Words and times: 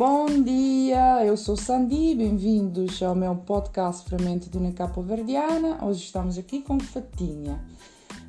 Bom 0.00 0.42
dia, 0.42 1.26
eu 1.26 1.36
sou 1.36 1.58
Sandy, 1.58 2.14
bem-vindos 2.14 3.02
ao 3.02 3.14
meu 3.14 3.36
podcast 3.36 4.08
Ferramenta 4.08 4.48
de 4.48 4.56
uma 4.56 4.72
Capa 4.72 5.02
Verdiana. 5.02 5.76
Hoje 5.84 6.04
estamos 6.04 6.38
aqui 6.38 6.62
com 6.62 6.80
Fatinha. 6.80 7.62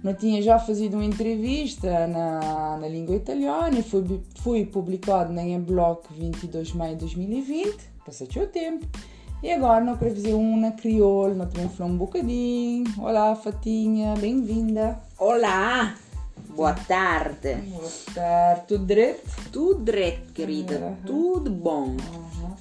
Eu 0.04 0.14
tinha 0.14 0.42
já 0.42 0.60
feito 0.60 0.96
uma 0.96 1.06
entrevista 1.06 2.08
na, 2.08 2.78
na 2.78 2.88
língua 2.90 3.16
italiana 3.16 3.80
e 3.80 3.84
foi, 3.84 4.04
foi 4.42 4.66
publicado 4.66 5.32
na 5.32 5.44
blog 5.60 6.02
22 6.12 6.68
de 6.68 6.78
maio 6.78 6.96
de 6.96 7.06
2020, 7.06 7.78
passou 8.06 8.28
o 8.28 8.48
tempo. 8.48 8.86
E 9.42 9.50
agora 9.50 9.82
não 9.82 9.96
quero 9.96 10.14
fazer 10.14 10.34
uma 10.34 10.72
crioula, 10.72 11.34
não 11.34 11.48
também 11.48 11.70
falar 11.70 11.90
um 11.90 11.98
bocadinho. 11.98 12.84
Olá, 13.00 13.34
Fatinha, 13.34 14.14
bem-vinda. 14.20 15.00
Olá, 15.18 15.96
boa 16.56 16.74
tarde. 16.74 17.56
Boa 17.56 17.92
tarde, 18.14 18.64
tudo 18.68 18.86
direito? 18.86 19.22
Tudo 19.52 19.84
direito, 19.84 20.34
querida, 20.34 20.76
uhum. 20.76 20.96
tudo 21.06 21.50
bom. 21.50 21.88
Uhum. 21.90 22.56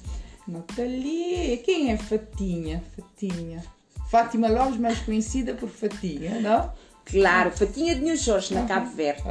Nathalie, 0.47 1.57
quem 1.57 1.91
é 1.91 1.97
Fatinha? 1.97 2.83
Fatinha. 2.95 3.63
Fátima 4.09 4.49
Lopes, 4.49 4.77
mais 4.77 4.99
conhecida 4.99 5.53
por 5.53 5.69
Fatinha, 5.69 6.39
não? 6.41 6.73
Claro, 7.05 7.51
Fatinha 7.51 7.95
de 7.95 8.01
New 8.01 8.15
Jorge, 8.15 8.53
na 8.53 8.65
Cabo 8.65 8.89
Verde. 8.91 9.23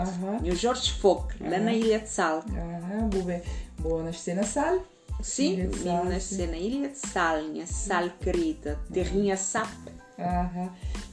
New 0.42 0.56
Jorge 0.56 0.92
Foque, 0.92 1.42
lá 1.42 1.58
na 1.58 1.72
Ilha 1.72 1.98
de 1.98 2.08
Sal. 2.08 2.44
Uhum. 2.48 3.08
Boa, 3.08 3.42
boa 3.78 4.02
nascer 4.04 4.34
na 4.34 4.42
Sal. 4.42 4.80
Sim, 5.22 5.68
vim 5.68 6.08
nascer 6.08 6.48
na 6.48 6.56
Ilha 6.56 6.88
de 6.88 6.98
Sal, 6.98 7.42
minha 7.42 7.66
Sal 7.66 8.10
querida, 8.20 8.78
terrinha 8.92 9.36
SAP. 9.36 9.68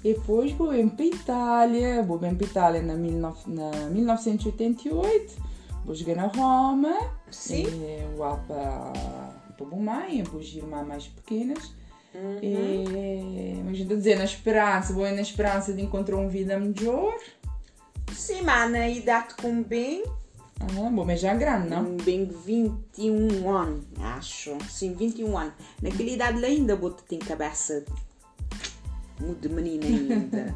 E 0.03 0.13
depois 0.13 0.51
vou 0.51 0.67
para 0.67 0.75
a 0.75 1.05
Itália, 1.05 2.03
vou 2.03 2.19
para 2.19 2.29
a 2.29 2.31
Itália 2.31 2.81
na, 2.81 2.95
19, 2.95 3.51
na 3.51 3.71
1988, 3.89 5.35
vou 5.85 5.95
jogar 5.95 6.15
na 6.15 6.27
Roma, 6.27 6.95
Sim. 7.31 7.63
E 7.63 8.15
vou 8.15 8.37
para, 8.47 8.93
para 9.57 9.65
Bomai, 9.65 10.21
depois 10.21 10.47
irmãs 10.55 10.87
mais 10.87 11.07
pequenas. 11.07 11.73
Uhum. 12.15 12.39
E, 12.41 13.61
mas 13.65 13.79
estou 13.79 13.95
a 13.95 13.97
dizer, 13.97 14.17
na 14.17 14.23
esperança, 14.23 14.93
vou 14.93 15.03
na 15.03 15.21
esperança 15.21 15.73
de 15.73 15.81
encontrar 15.81 16.15
uma 16.15 16.29
vida 16.29 16.57
melhor. 16.59 17.15
Sim, 18.13 18.41
mas 18.43 18.71
na 18.71 18.89
idade 18.89 19.35
com 19.35 19.61
bem, 19.61 20.03
ah, 20.59 20.89
bom, 20.89 21.05
mas 21.05 21.19
já 21.19 21.33
é 21.33 21.37
grande, 21.37 21.69
não? 21.69 21.97
Bem 21.97 22.25
21 22.25 23.49
anos, 23.49 23.85
acho. 24.01 24.57
Sim, 24.69 24.93
21 24.93 25.37
anos. 25.37 25.53
Naquela 25.81 26.09
idade 26.09 26.43
ainda 26.43 26.75
bota 26.75 27.03
tem 27.07 27.19
cabeça 27.19 27.85
de 29.39 29.49
menina 29.49 29.85
ainda. 29.85 30.53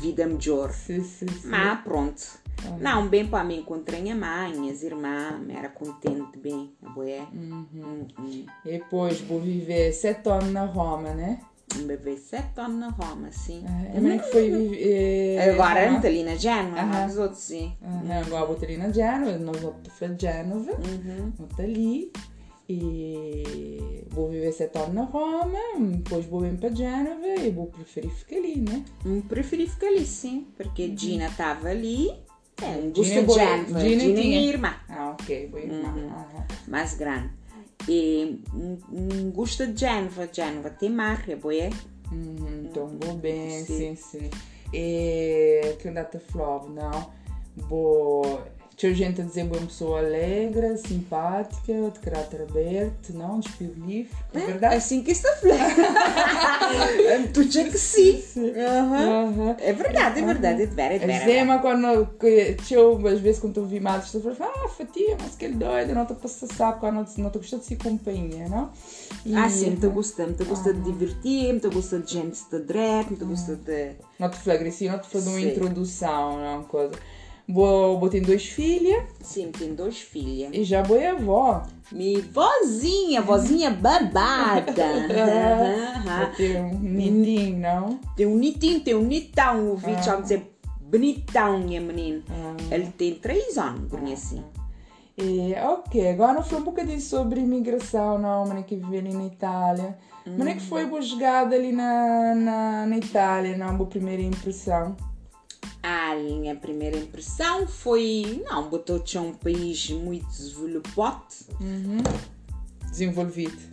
Vida 0.00 0.26
melhor. 0.28 0.72
Sim, 0.72 1.02
sim, 1.02 1.28
sim. 1.28 1.48
Mas 1.48 1.80
pronto. 1.82 2.22
Ah. 2.64 2.76
Não, 2.78 3.08
bem 3.08 3.26
para 3.26 3.44
mim 3.44 3.58
encontrei 3.58 4.10
a 4.10 4.14
mãe, 4.14 4.70
as 4.70 4.82
irmãs, 4.82 5.48
era 5.48 5.68
contente 5.68 6.38
bem, 6.38 6.72
a 6.82 6.90
boé. 6.90 7.26
Uhum. 7.32 7.66
Uhum. 7.74 8.06
E 8.18 8.46
depois 8.64 9.20
vou 9.20 9.40
viver 9.40 9.92
sete 9.92 10.28
anos 10.28 10.52
na 10.52 10.64
Roma, 10.64 11.14
né? 11.14 11.40
Um 11.76 11.86
bebê 11.86 12.16
sete 12.16 12.60
anos 12.60 12.78
na 12.78 12.88
Roma, 12.90 13.30
sim. 13.32 13.64
Ah, 13.66 13.92
como 13.94 14.08
é 14.08 14.18
que 14.18 14.30
foi 14.30 14.50
viver? 14.50 15.50
Agora 15.50 15.90
uhum. 15.90 15.96
ali 15.96 16.22
na 16.22 16.34
Gênova, 16.34 16.82
uhum. 16.82 17.06
os 17.06 17.16
outros 17.16 17.40
sim. 17.40 17.76
Uhum. 17.80 18.12
Agora 18.26 18.46
vou 18.46 18.58
ali 18.62 18.76
na 18.76 18.90
Gênova, 18.90 19.38
nós 19.38 19.56
vamos 19.58 19.88
para 19.98 20.14
Gênova, 20.18 20.72
uhum. 20.72 21.32
ali. 21.58 22.12
E 22.74 24.04
vou 24.10 24.28
viver 24.30 24.52
sete 24.52 24.78
anos 24.78 24.94
na 24.94 25.04
Roma, 25.04 25.58
depois 25.78 26.24
vou 26.26 26.40
vir 26.40 26.56
para 26.56 26.74
Gênova 26.74 27.26
e 27.26 27.50
vou 27.50 27.66
preferir 27.66 28.10
ficar 28.10 28.36
ali, 28.36 28.56
né? 28.60 28.84
Preferi 29.28 29.68
ficar 29.68 29.88
ali, 29.88 30.06
sim, 30.06 30.46
porque 30.56 30.86
uhum. 30.86 30.98
Gina 30.98 31.26
estava 31.26 31.68
ali. 31.68 32.10
É, 32.62 32.80
gosto 32.94 33.02
de 33.02 33.34
Gênova. 33.34 33.80
Gina, 33.80 34.00
Gina 34.00 34.20
é 34.20 34.22
minha 34.22 34.40
irmã. 34.40 34.74
Ah, 34.88 35.10
ok, 35.10 35.48
boa 35.48 35.62
irmã. 35.62 35.94
Uhum. 35.94 36.10
Mais 36.68 36.94
grande. 36.94 37.30
E 37.88 38.40
um, 38.54 39.30
gosto 39.32 39.66
de 39.66 39.80
Gênova. 39.80 40.28
Gênova 40.32 40.70
tem 40.70 40.88
mar, 40.88 41.28
é 41.28 41.36
boa? 41.36 41.54
Uhum, 42.10 42.68
então 42.70 42.86
vou 43.00 43.16
bem, 43.16 43.64
sim, 43.64 43.96
sim. 43.96 44.20
sim. 44.20 44.30
E 44.72 45.76
que 45.78 45.88
andata 45.88 46.18
flop, 46.18 46.68
não? 46.68 47.10
Vou 47.56 48.40
tinha 48.76 48.94
gente 48.94 49.20
a 49.20 49.24
dizer 49.24 49.44
uma 49.44 49.56
pessoa 49.56 49.98
alegre, 49.98 50.76
simpática, 50.76 51.90
de 51.90 51.98
caráter 52.00 52.42
aberto, 52.42 53.12
não? 53.12 53.40
Espírito 53.40 53.80
livre. 53.80 54.12
É, 54.34 54.38
é 54.38 54.46
verdade? 54.46 54.74
Assim 54.76 55.02
que 55.02 55.12
está 55.12 55.30
Tu 57.32 57.48
tinha 57.48 57.70
que 57.70 57.78
sim. 57.78 58.20
sim. 58.20 58.50
É 58.50 59.72
verdade, 59.72 60.20
é 60.20 60.24
verdade. 60.24 60.62
É 60.62 60.66
verdade, 60.66 60.94
é 60.94 60.98
verdade. 60.98 61.30
É 61.30 61.58
quando 61.58 62.08
eu, 62.70 63.08
às 63.08 63.20
vezes, 63.20 63.40
quando 63.40 63.64
estou 63.64 63.80
mal, 63.80 63.98
estou 63.98 64.30
a 64.30 64.34
falar, 64.34 64.52
ah, 64.64 64.68
Fatia, 64.68 65.16
mas 65.20 65.36
que 65.36 65.48
doido, 65.48 65.94
não 65.94 66.02
estou 66.02 66.16
a 66.16 66.20
passar 66.20 66.46
sapo, 66.46 66.80
quando 66.80 66.94
não 66.94 67.02
estou 67.02 67.30
gostando 67.32 67.62
de 67.62 67.68
ser 67.68 67.76
companhia, 67.76 68.48
não? 68.48 68.70
E, 69.24 69.36
ah, 69.36 69.48
sim, 69.48 69.74
estou 69.74 69.90
gostando. 69.90 70.32
Estou 70.32 70.46
gostando 70.46 70.80
de 70.80 70.92
divertir, 70.92 71.54
estou 71.54 71.70
gostando 71.70 72.04
de 72.04 72.12
gente 72.12 72.40
de 72.50 72.58
drag, 72.60 73.12
estou 73.12 73.28
gostando 73.28 73.58
de. 73.58 73.92
Não 74.18 74.30
te 74.30 74.50
assim, 74.50 74.88
não 74.88 74.98
te 74.98 75.20
de 75.20 75.28
uma 75.28 75.40
introdução, 75.40 76.38
não? 76.38 76.64
Coisa. 76.64 76.92
Vou, 77.48 77.98
vou 77.98 78.08
ter 78.08 78.20
duas 78.20 78.44
filhas. 78.44 79.04
Sim, 79.20 79.50
tem 79.50 79.74
duas 79.74 79.98
filhas. 79.98 80.50
E 80.52 80.64
já 80.64 80.82
vou 80.82 80.98
avó. 81.04 81.64
Mi 81.90 82.20
vozinha, 82.20 83.20
vozinha 83.20 83.70
babada. 83.70 84.72
Vou 86.18 86.36
ter 86.36 86.58
um 86.58 86.78
nitinho, 86.78 87.58
não? 87.58 88.00
Tem 88.16 88.26
um 88.26 88.36
nitinho, 88.36 88.80
tem 88.80 88.94
um 88.94 89.02
nitão. 89.02 89.72
O 89.72 89.76
vídeo 89.76 90.10
ah. 90.10 90.16
dizer 90.16 90.56
bonitão, 90.80 91.58
minha 91.58 91.80
menina. 91.80 92.22
Ah. 92.30 92.74
Ele 92.74 92.86
tem 92.92 93.14
três 93.16 93.58
anos, 93.58 93.90
por 93.90 94.02
assim. 94.04 94.42
E, 95.16 95.54
ok, 95.54 96.10
agora 96.10 96.32
não 96.32 96.42
foi 96.42 96.58
um 96.58 96.64
bocadinho 96.64 97.00
sobre 97.00 97.40
imigração, 97.40 98.18
não, 98.18 98.46
mas 98.46 98.64
que 98.64 98.76
vive 98.76 98.98
ali 98.98 99.12
na 99.12 99.26
Itália. 99.26 99.98
Hum. 100.26 100.36
Mas 100.38 100.48
é 100.48 100.54
que 100.54 100.62
foi 100.62 100.86
boa 100.86 101.02
jogada 101.02 101.54
ali 101.54 101.72
na, 101.72 102.34
na, 102.34 102.86
na 102.86 102.96
Itália, 102.96 103.56
não? 103.56 103.76
Boa 103.76 103.88
primeira 103.88 104.22
impressão. 104.22 104.96
A 105.82 106.14
minha 106.14 106.54
primeira 106.54 106.96
impressão 106.96 107.66
foi, 107.66 108.42
não, 108.48 108.68
Botote 108.68 109.16
é 109.16 109.20
um 109.20 109.32
país 109.32 109.90
muito 109.90 110.26
desenvolvido. 110.26 111.34
Uhum. 111.60 111.98
Desenvolvido. 112.88 113.72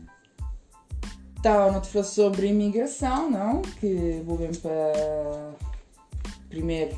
Então, 1.39 1.71
não 1.71 1.79
te 1.79 1.89
falou 1.89 2.07
sobre 2.07 2.47
imigração, 2.47 3.29
não? 3.29 3.61
Que 3.61 4.21
vou 4.25 4.37
bem 4.37 4.51
para 4.53 5.53
primeiro 6.49 6.95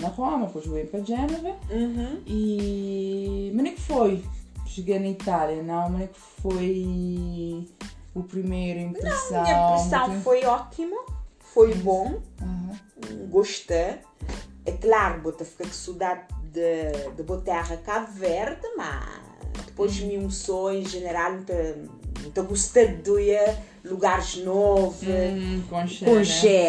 na 0.00 0.08
Roma, 0.08 0.46
depois 0.46 0.66
vou 0.66 0.74
bem 0.76 0.86
para 0.86 1.02
Gênova. 1.02 1.56
Uhum. 1.70 2.22
E 2.26 3.50
mas 3.54 3.66
é 3.66 3.70
que 3.70 3.80
foi? 3.80 4.24
Cheguei 4.66 4.98
na 4.98 5.08
Itália, 5.08 5.62
não? 5.62 5.90
Mas 5.90 6.02
é 6.02 6.06
que 6.08 6.20
foi 6.40 7.68
o 8.14 8.22
primeiro 8.22 8.80
impressão? 8.80 9.32
Não, 9.32 9.40
a 9.40 9.44
minha 9.44 9.74
impressão 9.74 10.20
foi 10.20 10.44
ótima, 10.44 10.96
foi 11.52 11.74
bom, 11.74 12.20
uhum. 12.40 13.28
gostei 13.28 13.98
é 14.64 14.72
claro, 14.72 15.20
bota 15.22 15.44
fica 15.44 15.64
com 15.64 15.72
saudade 15.72 16.22
de, 16.52 17.10
de 17.16 17.22
botar 17.22 17.76
Cabo 17.78 18.12
Verde, 18.12 18.62
mas 18.76 19.66
depois 19.66 19.98
me 20.00 20.16
começou 20.16 20.72
em 20.72 20.84
geral 20.84 21.32
muito 21.32 22.42
gostado 22.44 23.02
de 23.02 23.36
lugares 23.84 24.36
novos, 24.36 25.02
hum, 25.02 25.62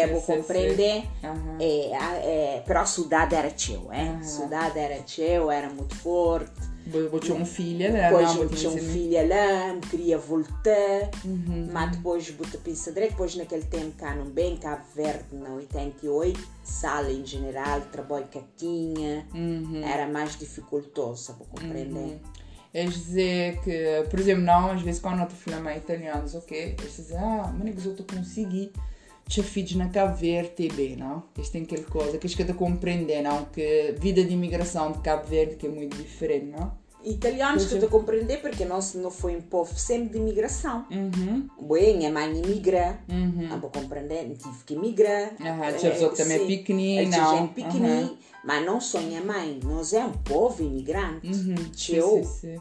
vou 0.08 0.22
compreender. 0.22 1.04
Uhum. 1.22 1.58
É, 1.60 2.56
é, 2.56 2.62
pero 2.66 2.80
a 2.80 2.86
saudade 2.86 3.36
era 3.36 3.50
teu, 3.50 3.92
é? 3.92 4.02
Uhum. 4.02 4.18
A 4.18 4.22
saudade 4.24 4.78
era 4.78 5.02
teu, 5.02 5.50
era 5.50 5.68
muito 5.68 5.94
forte 5.94 6.73
eu 6.92 7.20
tinha 7.20 7.36
um 7.36 7.46
filho 7.46 7.92
lá. 7.92 8.10
Depois 8.10 8.36
eu 8.36 8.48
tinha 8.48 8.70
um 8.70 8.78
filho 8.78 9.28
lá, 9.28 9.80
queria 9.90 10.18
voltar, 10.18 11.10
uhum. 11.24 11.68
mas 11.72 11.96
depois 11.96 12.28
eu 12.28 12.60
pensei, 12.60 12.92
depois 12.92 13.36
naquele 13.36 13.64
tempo 13.64 13.92
cá 13.96 14.14
no 14.14 14.26
bem, 14.26 14.56
Cabo 14.56 14.84
Verde, 14.94 15.24
na 15.32 15.50
88, 15.50 16.40
sala 16.62 17.10
em 17.10 17.24
geral, 17.24 17.80
trabalho 17.92 18.26
que 18.30 18.42
tinha, 18.56 19.26
uhum. 19.34 19.82
era 19.84 20.06
mais 20.06 20.36
dificultoso, 20.38 21.34
para 21.34 21.46
compreender. 21.46 22.20
Uhum. 22.74 22.88
Dizer 22.88 23.60
que, 23.60 24.04
por 24.10 24.18
exemplo, 24.18 24.42
não, 24.42 24.72
às 24.72 24.82
vezes 24.82 25.00
quando 25.00 25.18
eu 25.20 25.24
estou 25.24 25.38
falando 25.38 25.76
italianos, 25.76 26.34
ok, 26.34 26.74
eles 26.76 26.96
dizem, 26.96 27.16
ah, 27.16 27.54
mas 27.56 27.84
eu 27.84 27.92
estou 27.92 28.04
conseguir 28.04 28.72
filhos 29.28 29.74
na 29.74 29.88
Cabo 29.88 30.16
Verde 30.16 30.50
TV, 30.50 30.96
não? 30.96 31.22
Isto 31.38 31.52
tem 31.52 31.62
aquela 31.62 31.84
coisa 31.84 32.18
que 32.18 32.26
esquece 32.26 32.52
de 32.52 32.58
compreender, 32.58 33.22
não? 33.22 33.44
Que 33.46 33.94
vida 33.98 34.22
de 34.22 34.32
imigração 34.32 34.92
de 34.92 34.98
Cabo 34.98 35.26
Verde 35.26 35.56
que 35.56 35.66
é 35.66 35.70
muito 35.70 35.96
diferente, 35.96 36.46
não? 36.46 36.84
Italianos 37.04 37.66
que 37.66 37.74
eu 37.74 37.84
a 37.84 37.90
compreender 37.90 38.40
porque 38.40 38.64
nós 38.64 38.94
não 38.94 39.10
foi 39.10 39.36
um 39.36 39.40
povo 39.42 39.76
sempre 39.76 40.10
de 40.10 40.18
imigração. 40.18 40.86
Uhum. 40.90 41.48
Bem, 41.68 41.98
minha 41.98 42.10
mãe 42.10 42.34
imigra, 42.34 42.98
uhum. 43.08 43.48
não 43.48 43.60
vou 43.60 43.68
compreender, 43.68 44.34
tive 44.38 44.64
que 44.64 44.74
imigrar. 44.74 45.32
Uhum. 45.38 45.72
Pessoa 45.80 46.10
que 46.10 46.16
também 46.16 46.42
é 46.42 46.46
pequenina, 46.46 47.18
não? 47.18 47.36
gente 47.36 47.52
pequenina, 47.52 48.06
uhum. 48.06 48.16
mas 48.42 48.64
não 48.64 48.80
sou 48.80 49.02
minha 49.02 49.20
mãe, 49.20 49.60
nós 49.62 49.92
é 49.92 50.02
um 50.02 50.12
povo 50.12 50.62
imigrante. 50.62 51.26
Uhum. 51.26 51.56
Sim, 51.74 52.00
sim, 52.00 52.24
sim. 52.24 52.56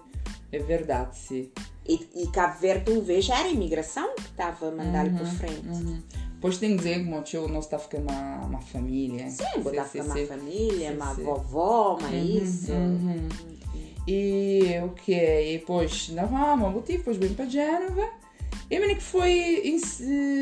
É 0.51 0.59
verdade, 0.59 1.17
sim. 1.17 1.49
E, 1.87 2.07
e 2.15 2.27
Cabo 2.27 2.59
Verde, 2.59 2.91
um 2.91 3.01
vez, 3.01 3.27
era 3.29 3.43
a 3.45 3.49
imigração 3.49 4.13
que 4.15 4.21
estava 4.23 4.67
a 4.67 4.71
mandar 4.71 5.05
uhum. 5.05 5.15
para 5.15 5.25
frente. 5.25 5.67
Uhum. 5.67 6.01
Pois 6.43 6.57
tem 6.57 6.71
que 6.71 6.83
dizer 6.83 6.99
meu 6.99 7.23
tio 7.23 7.47
não 7.47 7.61
está 7.61 7.79
ficando 7.79 8.11
uma, 8.11 8.41
uma 8.45 8.59
família. 8.59 9.29
Sim, 9.29 9.45
está 9.65 9.85
ficando 9.85 10.13
uma 10.13 10.27
família, 10.27 10.91
uma 10.91 11.13
vovó, 11.13 11.97
uma 11.97 12.13
isso. 12.13 12.73
Uhum. 12.73 13.29
E 14.05 14.77
o 14.83 14.89
que 14.89 15.13
E 15.13 15.57
depois 15.59 16.09
na 16.09 16.23
Roma, 16.23 16.69
motivo, 16.69 16.97
depois 16.97 17.15
bem 17.15 17.33
para 17.33 17.45
Génova. 17.45 18.09
E 18.69 18.75
é 18.75 18.95
que 18.95 19.01
foi 19.01 19.65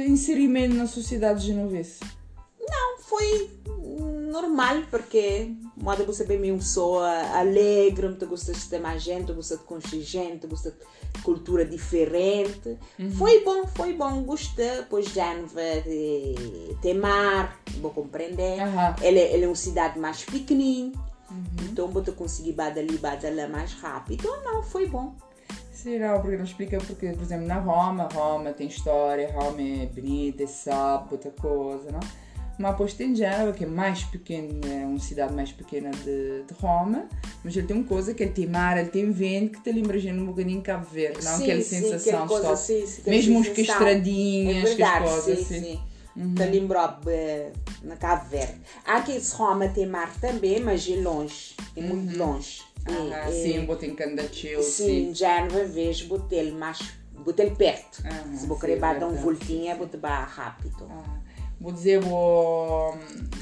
inserimento 0.07 0.74
na 0.74 0.88
sociedade 0.88 1.45
genovese? 1.45 2.00
Não, 2.59 2.98
foi 2.98 3.51
normal, 4.31 4.81
porque 4.89 5.53
moda 5.81 6.04
você 6.04 6.24
bem 6.24 6.51
uma 6.51 6.60
pessoa 6.60 7.10
alegre, 7.36 8.07
muito 8.07 8.25
gosta 8.28 8.54
de 8.54 8.69
ter 8.69 8.80
mais 8.80 9.01
gente, 9.01 9.33
gosta 9.33 9.57
de 9.57 9.63
conhecer 9.63 10.01
gente, 10.01 10.48
gosta 10.48 10.72
de 10.72 11.22
cultura 11.22 11.66
diferente. 11.66 12.78
Uhum. 13.00 13.12
Foi 13.12 13.44
bom, 13.44 13.66
foi 13.68 13.94
bom, 13.94 14.24
gostei. 14.24 14.83
Pois 14.89 15.07
Génova 15.07 15.62
tem 16.81 16.94
mar, 16.94 17.60
vou 17.80 17.92
compreender. 17.92 18.60
Uhum. 18.62 18.95
Ele, 19.01 19.19
ele 19.19 19.45
é 19.45 19.48
uma 19.48 19.56
cidade 19.56 20.00
mais 20.00 20.24
pequenina, 20.24 20.92
uhum. 21.30 21.45
então 21.72 21.88
vou 21.88 22.04
conseguir 22.13 22.54
badali 22.54 22.98
badala 22.98 23.48
mais 23.48 23.74
rápido. 23.74 24.22
Então, 24.22 24.44
não, 24.44 24.63
foi 24.63 24.88
bom. 24.88 25.16
Será? 25.72 26.19
Porque 26.19 26.38
não 26.38 26.44
explica 26.44 26.77
porque, 26.77 27.10
por 27.10 27.24
exemplo, 27.24 27.48
na 27.48 27.57
Roma, 27.57 28.07
Roma 28.13 28.54
tem 28.54 28.68
história, 28.68 29.31
Roma 29.31 29.62
é 29.62 29.88
bonita, 29.88 30.44
é 30.44 30.48
sabe, 30.48 31.07
outra 31.12 31.31
coisa, 31.31 31.92
não? 31.92 32.00
Tem 32.98 33.15
Genova, 33.15 33.53
que 33.53 33.63
é 33.63 33.68
mais 33.68 34.03
pequena, 34.03 34.68
é 34.68 34.86
uma 34.86 35.00
cidade 35.00 35.33
mais 35.33 35.51
pequena 35.51 35.89
de, 35.92 36.44
de, 36.44 36.53
Roma, 36.59 37.07
mas 37.44 37.56
ele 37.56 37.65
tem 37.65 37.75
uma 37.75 37.86
coisa 37.86 38.13
que 38.13 38.24
ele 38.24 38.31
tem 38.31 38.48
mar, 38.48 38.77
ele 38.77 38.89
tem 38.89 39.12
vento, 39.12 39.57
que 39.57 39.63
te 39.63 39.71
lembra 39.71 39.98
um 39.98 40.25
bocadinho 40.25 40.62
Cabo 40.62 40.86
Verde, 40.86 41.24
não? 41.24 41.38
Sim, 41.38 41.44
aquela 41.44 41.62
sim, 41.62 41.81
sensação 41.81 42.27
coisa, 42.27 42.56
sim, 42.56 42.86
sim, 42.86 43.09
Mesmo 43.09 43.39
os 43.39 43.48
que 43.48 43.62
estradinhas, 43.62 44.57
é 44.57 44.75
verdade, 44.75 45.03
que 45.03 45.09
as 45.09 45.24
coisas, 45.24 45.48
sim, 45.48 45.59
sim. 45.59 45.80
Uhum. 46.15 46.36
Te 46.36 46.44
lembra 46.44 47.00
na 47.83 47.95
Cabo 47.95 48.30
Verde. 48.30 48.62
Aqui 48.86 49.13
em 49.13 49.21
Roma 49.31 49.68
tem 49.69 49.88
mar 49.88 50.13
também, 50.19 50.59
mas 50.59 50.88
é 50.88 50.95
longe, 50.95 51.56
é 51.75 51.81
muito 51.81 52.19
uhum. 52.19 52.33
longe. 52.33 52.62
Ah, 52.86 53.30
e, 53.30 53.33
sim, 53.33 53.68
e, 53.68 53.86
em 53.86 53.95
Candachil. 53.95 54.62
Sim, 54.62 55.13
já 55.13 55.44
uma 55.44 55.63
vez 55.63 56.01
botei 56.01 56.51
mais 56.51 56.80
botei 57.24 57.51
perto. 57.51 58.03
Ah, 58.06 58.36
Se 58.36 58.48
vou 58.48 58.59
querer 58.59 58.80
dar 58.80 59.06
um 59.06 59.15
voltinha, 59.15 59.75
vou 59.75 59.88
te 59.88 59.98
rápido. 59.98 60.88
Ah. 60.89 61.21
Vou 61.62 61.72
dizer, 61.72 62.02
vou, 62.02 62.98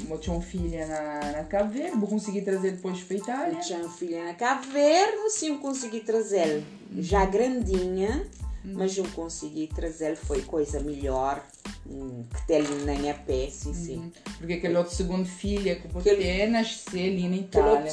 vou 0.06 0.18
ter 0.18 0.30
um 0.30 0.42
filho 0.42 0.86
na, 0.86 1.32
na 1.32 1.44
Cabo 1.44 1.72
Verde, 1.72 1.96
vou 1.96 2.06
conseguir 2.06 2.42
trazer 2.42 2.72
depois 2.72 3.02
para 3.02 3.16
a 3.16 3.18
Itália. 3.18 3.54
Eu 3.54 3.60
tinha 3.60 3.78
um 3.78 3.88
filho 3.88 4.22
na 4.22 4.34
Cabo 4.34 4.70
Verde, 4.70 5.30
sim, 5.30 5.56
consegui 5.56 6.00
trazer 6.00 6.62
já 6.98 7.24
grandinha, 7.24 8.28
uhum. 8.62 8.74
mas 8.74 8.94
não 8.94 9.06
consegui 9.06 9.68
trazer, 9.68 10.16
foi 10.16 10.42
coisa 10.42 10.80
melhor 10.80 11.42
hum, 11.88 12.22
que 12.34 12.46
tem 12.46 12.58
ali 12.58 12.84
na 12.84 12.92
minha 12.92 13.14
pé, 13.14 13.48
sim, 13.50 13.72
sim. 13.72 13.96
Uhum. 13.96 14.12
Porque 14.36 14.52
aquele 14.52 14.76
outro 14.76 14.94
segundo 14.94 15.26
filho 15.26 15.80
que 15.80 15.88
você 15.88 16.46
nasceu 16.46 17.00
ali 17.00 17.26
na 17.26 17.36
Itália. 17.36 17.90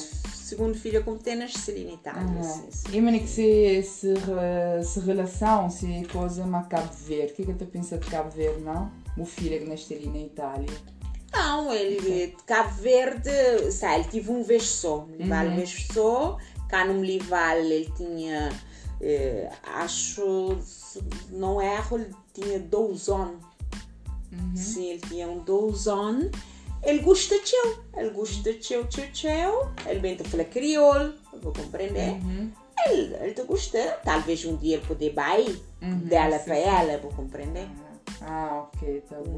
Segundo 0.48 0.78
filho 0.78 1.04
ali 1.72 1.84
na 1.84 1.92
Itália, 1.92 2.24
uhum. 2.24 2.42
sim, 2.42 2.68
sim. 2.72 2.98
E 2.98 3.02
mas 3.02 3.22
que 3.22 3.28
se, 3.28 3.84
se, 3.84 4.14
se 4.82 5.00
relação, 5.02 5.70
se 5.70 6.08
coisa 6.10 6.46
uma 6.46 6.64
Cabo 6.64 6.90
Verde, 7.06 7.34
o 7.34 7.36
que 7.36 7.42
é 7.42 7.46
que 7.48 7.54
tu 7.56 7.66
pensa 7.66 7.98
de 7.98 8.10
Cabo 8.10 8.30
Verde, 8.30 8.62
não? 8.62 8.90
o 9.18 9.26
filho 9.26 9.60
que 9.60 9.66
nasceu 9.66 9.98
ali 9.98 10.08
na 10.08 10.20
Itália? 10.20 10.70
Não, 11.34 11.74
ele 11.74 12.28
de 12.28 12.44
Cabo 12.46 12.74
Verde, 12.76 13.30
sabe, 13.74 13.96
ele 13.96 14.04
tive 14.06 14.32
um 14.32 14.42
vez 14.42 14.64
só, 14.64 15.06
um 15.20 15.28
uhum. 15.50 15.56
vez 15.58 15.86
só, 15.92 16.38
cá 16.70 16.86
no 16.86 16.94
Melival 16.94 17.58
ele 17.58 17.92
tinha, 17.98 18.50
eh, 19.02 19.52
acho, 19.64 20.58
não 21.30 21.62
erro, 21.62 21.98
ele 21.98 22.16
tinha 22.34 22.58
12 22.58 23.12
anos. 23.12 23.44
Uhum. 24.32 24.56
Sim, 24.56 24.92
ele 24.92 25.02
tinha 25.02 25.28
um 25.28 25.40
12 25.40 25.90
anos. 25.90 26.32
Ele 26.84 27.00
gosta 27.00 27.36
de 27.40 27.52
teu, 27.52 27.84
ele 27.96 28.10
gosta 28.12 28.54
de 28.54 28.60
teu, 28.60 28.86
teu, 28.86 29.12
teu. 29.12 29.72
Ele 29.86 30.00
vem 30.00 30.16
te 30.16 30.24
falar 30.24 30.46
crioulo, 30.46 31.14
vou 31.42 31.54
compreender. 31.54 32.12
Uhum. 32.12 32.52
Ele, 32.86 33.16
ele 33.16 33.34
te 33.34 33.44
gosta, 33.44 34.00
talvez 34.04 34.46
um 34.46 34.56
dia 34.56 34.78
ele 34.78 34.86
poder 34.86 35.14
ir 35.40 35.62
uhum, 35.82 36.00
dela 36.00 36.40
para 36.40 36.56
ela, 36.56 36.98
vou 37.00 37.12
compreender. 37.12 37.68
Ah, 38.22 38.64
ok, 38.64 39.04
tá 39.10 39.16
bom. 39.18 39.36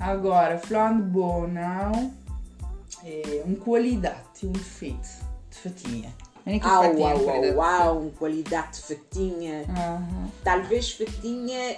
Agora, 0.00 0.58
falando 0.58 1.02
bom, 1.04 1.46
não, 1.46 2.12
é 3.04 3.42
uma 3.44 3.56
qualidade, 3.56 4.18
um 4.44 4.52
defeito 4.52 5.08
de 5.50 5.58
fatinha. 5.58 6.12
Ah, 6.62 6.80
uau, 6.80 7.24
uau, 7.24 7.54
uau, 7.54 7.98
uma 8.00 8.10
qualidade 8.10 8.78
de 8.78 8.82
fatinha. 8.82 9.64
Uhum. 9.68 10.30
Talvez 10.42 10.92
fatinha, 10.92 11.76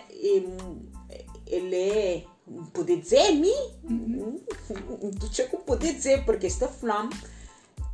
ele 1.47 1.77
é, 1.77 2.25
poder 2.73 3.01
dizer, 3.01 3.33
mim, 3.33 3.55
não 3.83 5.33
sei 5.33 5.47
como 5.47 5.63
poder 5.65 5.95
dizer, 5.95 6.25
porque 6.25 6.47
está 6.47 6.69
falando, 6.69 7.17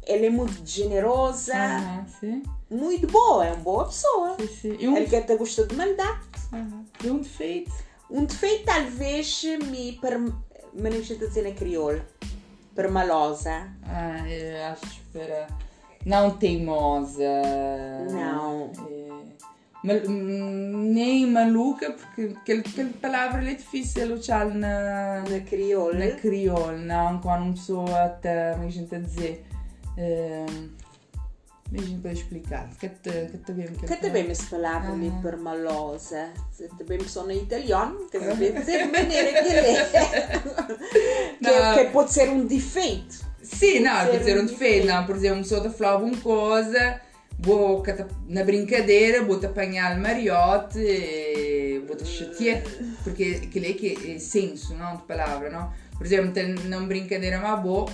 ela 0.06 0.26
é 0.26 0.30
muito 0.30 0.66
generosa, 0.66 1.54
uhum, 2.22 2.42
muito 2.70 3.06
boa, 3.06 3.46
é 3.46 3.52
uma 3.52 3.62
boa 3.62 3.86
pessoa. 3.86 4.36
Sim, 4.38 4.48
sim. 4.48 4.88
Um... 4.88 4.96
Ele 4.96 5.06
quer 5.06 5.24
ter 5.26 5.36
gostado 5.36 5.68
de 5.68 5.76
mandar. 5.76 6.22
Uhum. 6.52 6.84
E 7.04 7.10
um 7.10 7.18
defeito? 7.18 7.72
Um 8.10 8.24
defeito 8.24 8.64
talvez 8.64 9.42
me 9.64 9.92
per... 10.00 10.18
não 10.74 11.26
dizer 11.26 11.42
na 11.42 11.52
crioula. 11.52 12.04
Permalosa. 12.74 13.68
Ah, 13.84 14.28
eu 14.28 14.64
acho, 14.66 14.84
espera. 14.84 15.48
Não 16.06 16.30
teimosa. 16.36 17.22
Não. 18.10 18.72
É, 18.88 18.99
mal, 19.84 19.96
nem 20.08 21.26
maluca, 21.26 21.92
porque 21.92 22.34
aquela, 22.36 22.60
aquela 22.60 22.90
palavra 23.00 23.50
é 23.50 23.54
difícil 23.54 24.14
usar 24.14 24.46
na, 24.46 25.24
na 25.28 25.40
crioula. 25.40 25.98
Na 25.98 26.10
crioula, 26.12 26.76
não, 26.76 27.18
quando 27.20 27.42
uma 27.42 27.52
pessoa 27.52 28.06
está, 28.06 28.60
a 28.60 28.68
gente 28.68 28.94
a 28.94 28.98
dizer. 28.98 29.44
Uh, 29.98 30.80
Mesmo 31.70 32.00
para 32.00 32.12
explicar, 32.12 32.68
que 32.80 32.88
te, 32.88 33.30
que 33.46 33.52
bem 33.52 33.68
que 33.68 33.96
te 33.96 34.10
bem 34.10 34.28
essa 34.28 34.50
palavra 34.50 34.90
ah. 34.90 35.22
per 35.22 35.36
malosa, 35.36 36.30
te 36.76 36.82
bem 36.82 36.98
sono 37.06 37.30
italiano, 37.30 38.08
que 38.10 38.18
deve 38.18 38.50
dizer 38.50 38.86
de 38.86 38.90
maneira 38.90 39.40
que 39.40 39.48
ele 39.48 39.68
é. 39.68 39.84
que, 41.38 41.84
que 41.84 41.92
pode 41.92 42.12
ser 42.12 42.28
um 42.28 42.44
defeito. 42.44 43.24
Sim, 43.40 43.80
não, 43.80 44.04
pode 44.04 44.24
ser 44.24 44.40
um 44.40 44.46
defeito, 44.46 44.88
não, 44.88 45.06
por 45.06 45.14
exemplo, 45.14 45.44
se 45.44 45.54
eu 45.54 45.70
falava 45.70 46.04
uma 46.04 46.16
coisa, 46.16 47.00
vou 47.42 47.82
na 48.28 48.44
brincadeira, 48.44 49.22
vou 49.22 49.38
te 49.38 49.46
apanhar 49.46 49.96
o 49.96 50.00
mariote, 50.00 50.78
vou 51.86 51.96
te 51.96 52.04
chatear, 52.06 52.62
porque 53.02 53.40
aquilo 53.42 53.66
é 53.66 53.72
que 53.72 54.12
é 54.12 54.18
senso, 54.18 54.74
não, 54.74 54.96
de 54.96 55.02
palavra, 55.02 55.50
não? 55.50 55.72
Por 55.96 56.06
exemplo, 56.06 56.32
na 56.68 56.80
brincadeira, 56.80 57.40
mas 57.40 57.62
vou 57.62 57.88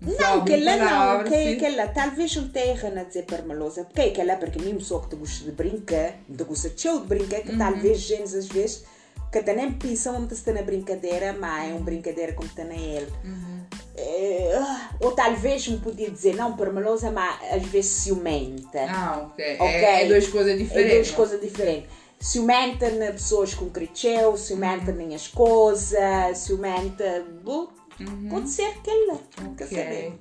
não, 0.00 0.40
aquela 0.40 0.76
não, 0.76 1.24
que, 1.24 1.34
aquela 1.34 1.88
talvez 1.88 2.34
não 2.34 2.48
tenha 2.48 3.00
a 3.00 3.04
dizer 3.04 3.24
para 3.24 3.42
malosa, 3.42 3.84
porque 3.84 4.00
aquela 4.00 4.36
porque 4.36 4.58
mesmo 4.58 4.80
só 4.80 4.98
que 5.00 5.10
te 5.10 5.16
gosta 5.16 5.44
de 5.44 5.52
brincar, 5.52 6.14
te 6.34 6.44
gosta 6.44 6.70
de 6.70 6.82
de 6.82 7.06
brincar, 7.06 7.40
que 7.42 7.52
uhum. 7.52 7.58
talvez 7.58 7.98
gente 7.98 8.34
às 8.34 8.48
vezes 8.48 8.84
que 9.30 9.52
nem 9.52 9.72
pensam 9.72 10.16
onde 10.16 10.34
está 10.34 10.52
na 10.52 10.62
brincadeira, 10.62 11.34
mas 11.34 11.70
é 11.70 11.74
uma 11.74 11.80
brincadeira 11.80 12.32
como 12.32 12.48
está 12.48 12.64
na 12.64 12.74
ele. 12.74 13.12
Uhum. 13.24 13.59
É, 14.00 14.58
ou 15.00 15.12
talvez 15.12 15.68
me 15.68 15.78
podia 15.78 16.10
dizer, 16.10 16.34
não, 16.34 16.56
para 16.56 16.72
malosa, 16.72 17.10
mas 17.10 17.38
às 17.52 17.62
vezes 17.66 17.90
ciumenta. 17.90 18.80
Ah, 18.88 19.28
ok. 19.30 19.54
okay? 19.54 19.66
É, 19.66 20.04
é 20.04 20.08
duas 20.08 20.26
coisas 20.28 20.58
diferentes. 20.58 20.92
É 20.92 20.94
duas 20.96 21.10
coisas 21.10 21.40
diferentes. 21.40 21.90
Ciumenta 22.18 22.90
na 22.90 23.12
pessoas 23.12 23.54
com 23.54 23.70
cricheu, 23.70 24.36
ciumenta 24.36 24.90
uhum. 24.90 25.10
nas 25.10 25.28
coisas, 25.28 26.38
ciumenta. 26.38 27.24
Uhum. 27.44 28.28
Pode 28.30 28.48
ser 28.48 28.74
não, 28.86 29.20
okay. 29.52 29.66
saber. 29.66 30.12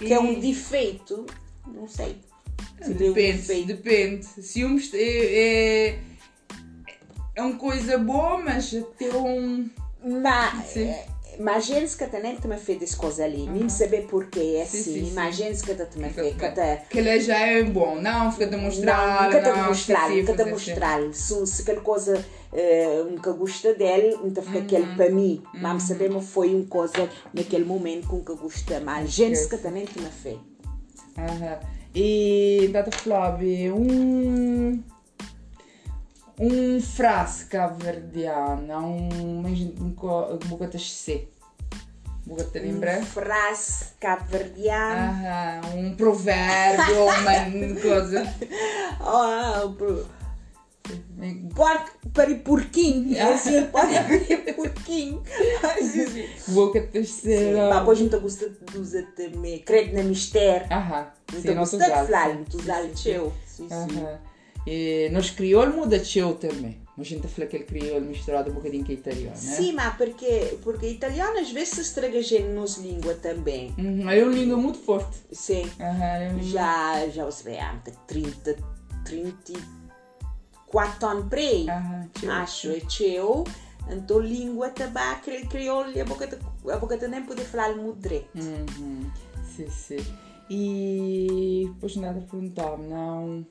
E... 0.00 0.04
Que 0.06 0.12
é 0.12 0.18
um 0.18 0.38
defeito, 0.38 1.26
não 1.66 1.88
sei. 1.88 2.16
Se 2.82 2.94
depende, 2.94 3.52
um 3.52 3.66
depende. 3.66 4.26
Ciúmes 4.26 4.92
é, 4.94 4.98
é, 4.98 5.98
é 7.34 7.42
uma 7.42 7.56
coisa 7.56 7.98
boa, 7.98 8.38
mas 8.38 8.70
tem 8.98 9.14
um. 9.14 9.68
Mas, 10.02 10.76
imagina 10.76 11.19
se 11.86 11.96
que 11.96 12.06
também 12.06 12.36
me 12.44 12.56
fez 12.58 12.82
as 12.82 12.94
coisas 12.94 13.20
ali, 13.20 13.42
uhum. 13.42 13.52
nem 13.52 13.68
saber 13.68 14.06
porquê 14.06 14.56
é 14.58 14.62
assim. 14.62 15.04
Se 15.06 15.64
que 15.64 15.74
também 15.74 16.10
fez. 16.10 16.36
Que 16.88 16.98
ele 16.98 17.20
já 17.20 17.38
é 17.38 17.62
bom, 17.62 18.00
não 18.00 18.30
fica 18.30 18.46
demonstrar. 18.46 19.22
Não, 19.22 19.30
fica 19.30 19.52
demonstrar, 19.52 20.10
fica 20.10 20.32
demonstrar. 20.34 21.00
Se 21.14 21.62
aquela 21.62 21.80
coisa 21.80 22.24
uh, 22.52 23.04
nunca 23.10 23.32
gosta 23.32 23.74
dele, 23.74 24.18
então 24.24 24.42
fica 24.42 24.58
aquele 24.58 24.84
uhum. 24.84 24.96
para 24.96 25.10
mim. 25.10 25.42
Uhum. 25.54 25.60
Mas 25.60 25.82
sabemos 25.84 26.28
foi 26.28 26.54
uma 26.54 26.66
coisa 26.66 27.08
naquele 27.32 27.64
momento 27.64 28.06
com 28.06 28.20
que 28.22 28.34
gosta 28.34 28.80
mais. 28.80 29.10
Gente 29.10 29.48
que 29.48 29.56
também 29.56 29.86
me 29.96 30.10
fez. 30.10 30.38
Uhum. 31.16 31.80
E 31.94 32.68
data 32.72 32.90
Flávia, 32.96 33.74
um 33.74 34.80
um 36.40 36.80
frase 36.80 37.44
cabo-verdiana, 37.44 38.78
um, 38.78 39.44
um 39.44 40.48
bocata 40.48 40.78
C. 40.78 41.28
Bocata 42.24 42.58
lembra? 42.58 42.98
Um 42.98 43.04
frase 43.04 43.84
cabo-verdiana. 44.00 45.60
um 45.74 45.94
provérbio, 45.94 47.04
uma 47.04 47.80
coisa. 47.80 48.34
oh, 49.00 49.70
pro... 49.72 50.06
Porco 51.54 51.90
para 52.14 52.34
porquinho. 52.36 53.16
É 53.16 53.34
assim, 53.34 53.66
porco 53.66 53.88
para 54.44 54.54
porquinho. 54.54 55.22
Boca 56.48 56.80
terceira. 56.80 57.68
Mas 57.68 57.78
depois 57.80 58.00
não 58.00 58.20
gosta 58.20 58.48
de 58.48 58.78
usar 58.78 59.02
também. 59.14 59.58
Credo 59.58 59.94
na 59.94 60.02
mistério. 60.02 60.66
Aham. 60.72 61.06
Não 61.44 61.54
gosta 61.54 61.76
de 61.76 61.84
falar, 61.84 62.34
não 62.34 62.44
usar 62.54 62.82
o 62.82 62.96
seu. 62.96 63.32
Sim, 63.46 63.68
sim. 63.68 64.29
E 64.66 65.08
nós 65.10 65.30
crioulo 65.30 65.74
muda 65.74 66.04
seu 66.04 66.34
também. 66.34 66.78
A 66.98 67.02
gente 67.02 67.26
fala 67.28 67.46
aquele 67.46 67.64
crioulo 67.64 68.04
misturado 68.04 68.50
um 68.50 68.54
bocadinho 68.54 68.84
com 68.84 68.92
italiano, 68.92 69.30
né? 69.30 69.34
Sim, 69.34 69.72
mas 69.72 69.96
porque, 69.96 70.58
porque 70.62 70.86
italiano 70.86 71.38
às 71.38 71.50
vezes 71.50 71.70
se 71.70 71.80
estraga 71.80 72.20
nos 72.52 72.76
língua 72.76 73.14
também. 73.14 73.74
Uhum, 73.78 74.10
é 74.10 74.22
uma 74.22 74.34
língua 74.34 74.58
muito 74.58 74.80
forte. 74.80 75.16
Sim. 75.32 75.62
Uhum. 75.62 76.42
Já, 76.42 77.08
já 77.08 77.24
você 77.24 77.44
vê, 77.44 77.58
há 77.58 77.74
30, 78.06 78.54
34 79.06 81.08
anos 81.08 81.26
para 81.30 81.40
aí. 81.40 81.66
Uhum, 81.66 82.10
acho, 82.30 82.70
é 82.70 82.80
teu. 82.80 83.44
Então, 83.88 84.18
língua 84.18 84.68
também, 84.68 85.02
aquele 85.02 85.46
crioulo, 85.46 85.98
a 85.98 86.04
boca, 86.04 86.38
a 86.70 86.76
boca 86.76 87.08
nem 87.08 87.24
pode 87.24 87.44
falar 87.44 87.74
muito 87.76 87.98
direito. 87.98 88.28
Uhum. 88.34 89.10
Sim, 89.56 89.70
sim. 89.70 90.04
E 90.50 91.70
depois 91.72 91.96
nada 91.96 92.18
a 92.18 92.22
perguntar-me, 92.22 92.88
não 92.88 93.46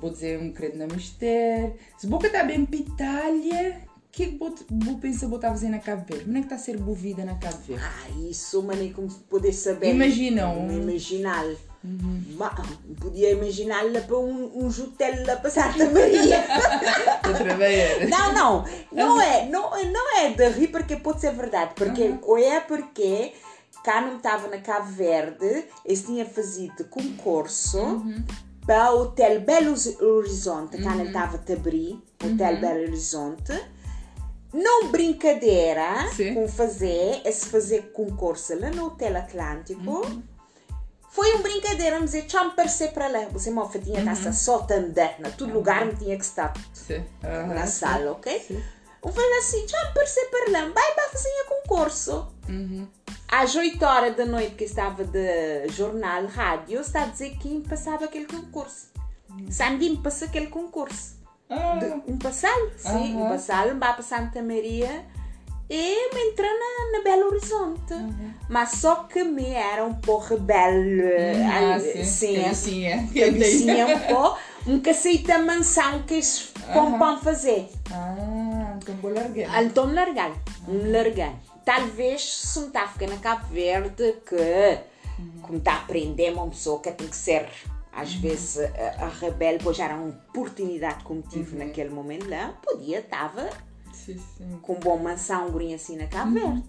vou 0.00 0.10
dizer 0.10 0.40
um 0.40 0.52
credo 0.52 0.78
na 0.78 0.86
mistério. 0.86 1.74
Se 1.98 2.06
boca 2.06 2.26
está 2.26 2.42
bem 2.42 2.64
pitalha, 2.64 3.82
o 4.10 4.12
que 4.12 4.24
é 4.24 4.26
que 4.26 4.38
vou 4.38 4.98
que 4.98 5.08
está 5.08 5.50
fazendo 5.50 5.72
na 5.72 5.78
Cabo 5.78 6.04
Verde? 6.04 6.24
Como 6.24 6.36
é 6.36 6.40
que 6.40 6.46
está 6.46 6.56
a 6.56 6.58
ser 6.58 6.78
movida 6.80 7.24
na 7.24 7.36
Cabo 7.36 7.58
Verde? 7.66 7.84
Ah, 7.84 8.10
isso, 8.28 8.62
mas 8.62 8.78
nem 8.78 8.92
como 8.92 9.08
poder 9.08 9.52
saber. 9.52 9.94
Imagina 9.94 10.48
um... 10.48 10.82
Imaginar. 10.82 11.44
Uhum. 11.82 12.36
podia 13.00 13.30
imaginar-la 13.30 14.02
para 14.02 14.18
um, 14.18 14.66
um 14.66 14.70
jutel 14.70 15.24
lá 15.26 15.36
para 15.36 15.48
Santa 15.48 15.88
Maria. 15.88 16.44
não, 18.10 18.34
não, 18.34 18.64
não 18.92 19.20
é, 19.20 19.46
não, 19.46 19.70
não 19.90 20.18
é 20.18 20.30
de 20.30 20.48
rir 20.50 20.68
porque 20.68 20.96
pode 20.96 21.22
ser 21.22 21.32
verdade, 21.32 21.72
porque 21.74 22.02
uhum. 22.02 22.18
ou 22.22 22.36
é 22.36 22.60
porque 22.60 23.32
cá 23.82 24.02
não 24.02 24.18
estava 24.18 24.48
na 24.48 24.58
Cabo 24.58 24.92
Verde, 24.92 25.64
eles 25.82 26.02
tinham 26.02 26.26
feito 26.26 26.84
concurso 26.84 27.78
uhum 27.78 28.24
para 28.66 28.92
o 28.92 29.02
Hotel 29.02 29.40
Belo 29.40 29.74
Horizonte, 30.00 30.76
uhum. 30.76 30.82
quando 30.82 31.06
estava 31.06 31.36
a 31.36 31.52
abrir, 31.52 32.02
Hotel 32.22 32.54
uhum. 32.54 32.60
Belo 32.60 32.82
Horizonte. 32.82 33.64
Não 34.52 34.90
brincadeira 34.90 36.08
Sim. 36.14 36.34
com 36.34 36.48
fazer, 36.48 37.22
esse 37.24 37.46
fazer 37.46 37.92
concurso 37.92 38.58
lá 38.58 38.70
no 38.70 38.86
Hotel 38.86 39.16
Atlântico. 39.16 40.06
Uhum. 40.06 40.22
Foi 41.10 41.32
uma 41.32 41.42
brincadeira, 41.42 41.98
mas 41.98 42.12
dizer, 42.12 42.30
chama 42.30 42.50
aparecer 42.50 42.92
para 42.92 43.08
lá. 43.08 43.26
Você 43.32 43.50
me 43.50 43.60
tinha 43.80 44.02
que 44.02 44.10
estar 44.10 44.32
só 44.32 44.66
andar, 44.70 45.18
na 45.18 45.30
todo 45.30 45.52
lugar 45.52 45.84
me 45.86 45.94
tinha 45.94 46.16
que 46.16 46.24
estar 46.24 46.52
na 47.22 47.66
sala, 47.66 48.12
ok? 48.12 48.38
Sim. 48.38 48.62
Eu 49.04 49.10
falei 49.12 49.38
assim, 49.38 49.66
chama 49.66 49.90
aparecer 49.90 50.28
para 50.30 50.52
lá, 50.52 50.60
vai 50.68 50.94
para 50.94 51.08
fazer 51.10 51.28
concurso. 51.48 52.28
Uhum 52.48 52.88
às 53.30 53.54
8 53.54 53.82
horas 53.84 54.16
da 54.16 54.26
noite 54.26 54.56
que 54.56 54.64
estava 54.64 55.04
de 55.04 55.68
jornal, 55.68 56.26
rádio, 56.26 56.80
está 56.80 57.04
a 57.04 57.06
dizer 57.06 57.36
que 57.38 57.60
passava 57.60 58.06
aquele 58.06 58.26
concurso. 58.26 58.90
Sandy 59.48 59.90
me 59.90 59.96
passou 59.98 60.26
aquele 60.26 60.48
concurso. 60.48 61.20
Ah. 61.48 61.76
De, 61.76 62.10
um 62.10 62.18
passado, 62.18 62.72
sim, 62.76 63.16
um 63.16 63.28
passado, 63.28 63.78
vai 63.78 63.92
para 63.92 64.02
Santa 64.02 64.42
Maria 64.42 65.04
e 65.68 66.14
me 66.14 66.20
entrou 66.30 66.48
na, 66.48 66.98
na 66.98 67.04
Belo 67.04 67.28
Horizonte. 67.28 67.94
Uhum. 67.94 68.32
Mas 68.48 68.70
só 68.72 69.04
que 69.04 69.22
me 69.22 69.46
era 69.46 69.84
um 69.84 69.94
pouco 69.94 70.34
rebelde. 70.34 71.02
Ah, 71.48 71.78
sim, 71.78 72.04
sim. 72.04 72.42
Cabecinha. 72.42 73.08
Cabecinha 73.14 73.86
um 73.86 74.00
pouco. 74.00 74.38
Um 74.66 74.80
cacete 74.80 75.38
mansão 75.38 76.02
que 76.02 76.14
eles 76.14 76.52
uhum. 76.74 77.18
fazer. 77.18 77.70
Ah, 77.92 78.76
então 78.76 78.94
vou 78.96 79.12
largar. 79.12 79.62
Então 79.62 79.92
largar. 79.92 80.32
Um 80.68 80.90
largar 80.90 81.34
talvez 81.64 82.22
se 82.22 82.58
não 82.58 82.68
está 82.68 82.82
a 82.84 82.88
ficar 82.88 83.08
na 83.08 83.16
Cabo 83.16 83.46
Verde 83.46 84.16
que 84.26 84.78
uhum. 85.18 85.40
como 85.42 85.58
está 85.58 85.72
a 85.74 85.76
aprender 85.78 86.32
uma 86.32 86.48
pessoa 86.48 86.80
que 86.80 86.90
tem 86.90 87.08
que 87.08 87.16
ser 87.16 87.48
às 87.92 88.14
uhum. 88.14 88.20
vezes 88.20 88.58
a, 88.58 89.04
a 89.04 89.08
rebelde 89.08 89.64
pois 89.64 89.78
era 89.78 89.94
uma 89.94 90.08
oportunidade 90.08 91.04
como 91.04 91.22
tive 91.22 91.56
uhum. 91.56 91.66
naquele 91.66 91.90
momento 91.90 92.28
lá 92.28 92.54
podia 92.62 93.00
estava 93.00 93.48
com 94.62 94.74
boa 94.74 94.96
mansão 94.96 95.48
um 95.48 95.74
assim 95.74 95.96
na 95.96 96.06
Cabo 96.06 96.38
uhum. 96.38 96.54
Verde 96.54 96.68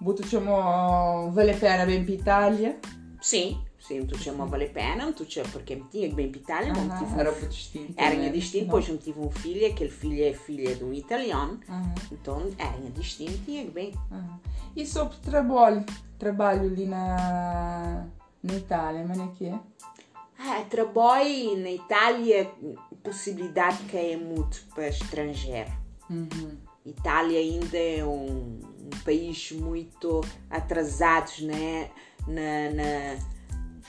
Buto 0.00 0.26
chamou 0.26 1.30
vale 1.32 1.50
a 1.50 1.56
pena 1.56 1.84
bem 1.84 2.04
para 2.04 2.14
Itália 2.14 2.78
sim 3.20 3.62
sim 3.90 4.06
tu 4.06 4.16
chamou 4.16 4.46
vale 4.46 4.66
a 4.66 4.68
pena 4.68 5.12
tu 5.12 5.28
chamou 5.28 5.50
porque 5.50 5.74
me 5.74 5.84
tinha 5.90 6.14
bem 6.14 6.30
para 6.30 6.40
Itália 6.40 6.72
uhum. 6.72 6.98
tive 6.98 7.20
era 7.20 7.32
um 7.32 7.48
distinto 7.48 7.94
era 7.96 8.14
né? 8.14 8.28
distinto 8.28 8.64
depois 8.66 8.88
eu 8.88 8.98
tive 8.98 9.18
um 9.20 9.30
filho 9.30 9.66
aquele 9.66 9.90
filho 9.90 10.24
é 10.24 10.32
filha 10.32 10.76
de 10.76 10.84
um 10.84 10.92
italiano 10.92 11.58
uhum. 11.68 11.94
então 12.12 12.50
era 12.56 12.76
distinto 12.90 13.36
tinha 13.44 13.68
bem 13.68 13.92
uhum. 14.10 14.38
e 14.76 14.86
sobre 14.86 15.16
trabalho 15.16 15.84
trabalho 16.18 16.70
ali 16.70 16.86
na 16.86 18.06
na 18.42 18.54
Itália 18.54 19.04
mas 19.06 19.18
é 19.18 19.26
que 19.36 19.46
é 19.46 19.58
ah, 20.38 20.64
trabalho 20.70 21.58
na 21.58 21.70
Itália 21.70 22.50
possibilidade 23.02 23.78
que 23.84 23.96
é 23.96 24.16
muito 24.16 24.64
para 24.72 24.88
estrangeiro 24.88 25.72
uhum. 26.08 26.56
Itália 26.86 27.40
ainda 27.40 27.76
é 27.76 28.04
um, 28.04 28.60
um 28.86 29.02
país 29.04 29.50
muito 29.52 30.20
atrasado 30.48 31.32
né 31.42 31.90
na, 32.26 32.70
na 32.70 33.39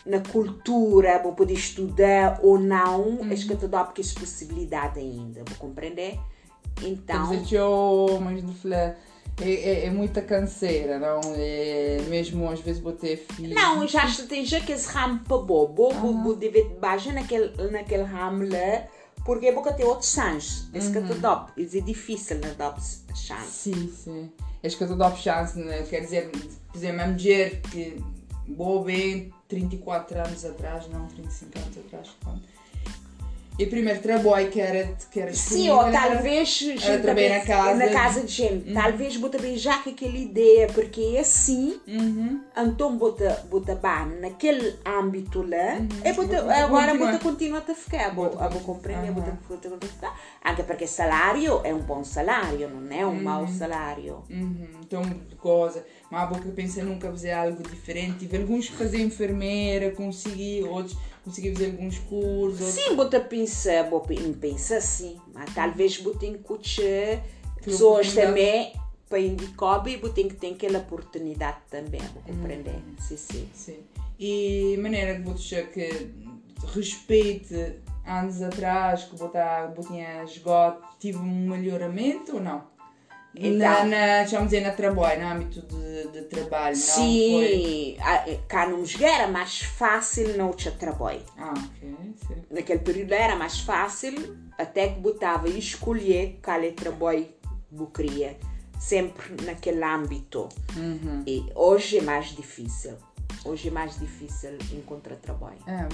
na 0.06 0.20
cultura, 0.20 1.22
vou 1.22 1.34
poder 1.34 1.54
estudar 1.54 2.40
ou 2.42 2.60
não, 2.60 3.02
uhum. 3.02 3.32
acho 3.32 3.48
que 3.48 3.56
te 3.56 3.68
dá 3.68 3.84
porque 3.84 4.02
possibilidade 4.14 5.00
ainda, 5.00 5.44
vou 5.48 5.58
compreender? 5.58 6.20
Então. 6.82 7.30
Quer 7.30 7.42
dizer, 7.42 7.58
eu, 7.58 8.20
mas 8.22 8.44
é, 9.40 9.52
é, 9.52 9.86
é 9.86 9.90
muita 9.90 10.22
canseira, 10.22 11.00
não? 11.00 11.20
É, 11.36 12.02
mesmo 12.10 12.50
às 12.50 12.60
vezes 12.60 12.82
vou 12.82 12.94
ter 12.94 13.18
filho. 13.18 13.54
Não, 13.54 13.88
já 13.88 14.08
tem 14.28 14.46
já 14.46 14.60
que 14.60 14.72
esse 14.72 14.90
ramo 14.92 15.20
para 15.20 15.38
uhum. 15.94 16.24
vou 16.24 16.36
dever 16.36 16.70
baixar 16.80 17.14
naquele, 17.14 17.52
naquele 17.70 18.04
ramo 18.04 18.44
lá, 18.44 18.88
porque 19.24 19.48
é 19.48 19.52
porque 19.52 19.74
tem 19.74 19.86
outros 19.86 20.12
chances. 20.12 20.68
Esse 20.74 20.88
uhum. 20.88 21.08
que 21.08 21.14
te 21.14 21.20
dá, 21.20 21.48
é 21.58 21.82
difícil 21.82 22.40
não 22.40 22.56
dar 22.56 22.76
chance. 23.16 23.72
Sim, 23.72 23.88
sim. 23.88 24.32
Acho 24.64 24.78
que 24.78 24.86
te 24.86 24.96
dá 24.96 25.12
chance, 25.16 25.60
né? 25.60 25.84
quer 25.84 26.02
dizer, 26.02 26.32
exemplo, 26.74 27.02
a 27.02 27.08
mulher 27.08 27.62
que 27.62 28.04
boa 28.48 28.84
bem 28.84 29.32
34 29.52 30.18
anos 30.18 30.46
atrás, 30.46 30.88
não 30.88 31.08
35 31.08 31.60
anos 31.60 31.78
atrás, 31.78 32.10
quando. 32.24 32.42
E 33.60 33.66
primeiro 33.66 34.02
trabalho 34.02 34.50
que 34.50 34.60
era, 34.60 34.96
que 35.12 35.20
era 35.20 35.34
Sim, 35.34 35.70
ou 35.70 35.92
talvez 35.92 36.64
era 36.84 37.40
na 37.40 37.46
casa. 37.46 37.76
na 37.76 37.90
casa 37.90 38.22
de 38.22 38.32
gente. 38.32 38.70
Uhum. 38.70 38.74
Talvez 38.74 39.18
bota 39.18 39.38
bem 39.38 39.58
já 39.58 39.78
com 39.80 39.90
aquela 39.90 40.18
ideia, 40.18 40.68
porque 40.68 41.16
é 41.16 41.20
assim, 41.20 41.80
uhum. 41.86 42.42
então 42.58 42.98
bota, 42.98 43.46
bota 43.52 43.76
bem 43.76 44.20
naquele 44.22 44.80
âmbito 44.86 45.44
lá, 45.44 45.76
uhum. 45.76 45.88
e 46.04 46.14
bota, 46.14 46.64
agora 46.64 46.96
bota 46.96 47.20
continua 47.20 47.60
a 47.60 47.76
ficar, 47.76 48.16
vou, 48.16 48.30
vou 48.32 48.62
compreender, 48.62 49.12
bota 49.12 49.38
continua 49.48 49.78
a 49.80 49.86
ficar. 49.86 50.20
Anche 50.44 50.64
perché 50.64 50.88
salário 50.88 51.62
é 51.64 51.72
um 51.72 51.82
bom 51.82 52.04
salário, 52.04 52.68
não 52.68 52.98
é 52.98 53.06
um 53.06 53.10
uhum. 53.10 53.22
mau 53.22 53.48
salário. 53.48 54.24
Uhum. 54.28 54.80
Então, 54.82 55.04
coisa 55.38 55.86
mas 56.12 56.24
a 56.24 56.26
boca 56.26 56.50
pensa 56.50 56.84
nunca 56.84 57.10
fazer 57.10 57.32
algo 57.32 57.64
diferente. 57.64 58.20
Tive 58.20 58.38
alguns 58.38 58.70
que 58.70 58.76
fazer 58.76 59.02
enfermeira, 59.02 59.92
consegui, 59.92 60.62
outros 60.64 60.98
consegui 61.24 61.54
fazer 61.54 61.68
alguns 61.68 61.98
cursos. 62.00 62.68
Sim, 62.68 62.96
bota 62.96 63.20
pensa, 63.22 63.84
bota 63.84 64.14
pensa 64.40 64.78
assim, 64.78 65.18
mas 65.34 65.54
talvez 65.54 65.98
botem 65.98 66.34
que 66.34 67.20
pessoas 67.64 68.14
também 68.14 68.74
para 69.08 69.20
indicar 69.20 69.88
e 69.88 69.98
botem 69.98 70.28
que 70.28 70.36
tem 70.36 70.54
aquela 70.54 70.80
oportunidade 70.80 71.58
também, 71.70 72.02
compreender. 72.26 72.76
Hum. 72.76 72.96
Sim, 73.00 73.18
sim. 73.18 73.50
sim. 73.54 73.78
E 74.20 74.78
maneira 74.82 75.16
que 75.16 75.22
você 75.22 75.64
que 75.64 76.12
respeite 76.74 77.80
anos 78.06 78.42
atrás 78.42 79.06
que 79.06 79.16
botar, 79.16 79.68
botinha 79.68 80.26
jogado, 80.26 80.82
tive 81.00 81.18
um 81.18 81.50
melhoramento 81.50 82.36
ou 82.36 82.42
não? 82.42 82.71
Então, 83.34 83.86
na, 83.86 83.86
na, 83.86 84.24
vamos 84.26 84.46
dizer, 84.50 84.62
na 84.62 84.72
trabalho, 84.72 85.22
no 85.22 85.28
âmbito 85.28 85.62
de, 85.62 86.08
de 86.12 86.22
trabalho, 86.24 86.76
sim, 86.76 87.96
não 87.98 88.38
cá 88.48 88.68
no 88.68 88.84
era 89.02 89.28
mais 89.28 89.62
fácil 89.62 90.38
não 90.38 90.52
tinha 90.52 90.74
trabalho. 90.74 91.22
Ah, 91.38 91.54
ok, 91.54 91.96
sim. 92.28 92.36
Naquele 92.50 92.80
período 92.80 93.14
era 93.14 93.36
mais 93.36 93.60
fácil, 93.62 94.38
até 94.58 94.90
que 94.90 95.00
botava 95.00 95.48
e 95.48 95.58
escolher 95.58 96.40
qual 96.44 96.62
é 96.62 96.72
trabalho 96.72 97.28
que 97.72 97.86
queria, 97.94 98.38
sempre 98.78 99.46
naquele 99.46 99.84
âmbito. 99.84 100.50
Uhum. 100.76 101.24
E 101.26 101.46
hoje 101.56 102.00
é 102.00 102.02
mais 102.02 102.36
difícil. 102.36 102.98
Hoje 103.44 103.70
é 103.70 103.72
mais 103.72 103.98
difícil 104.00 104.52
encontrar 104.72 105.16
trabalho. 105.16 105.58
É, 105.66 105.88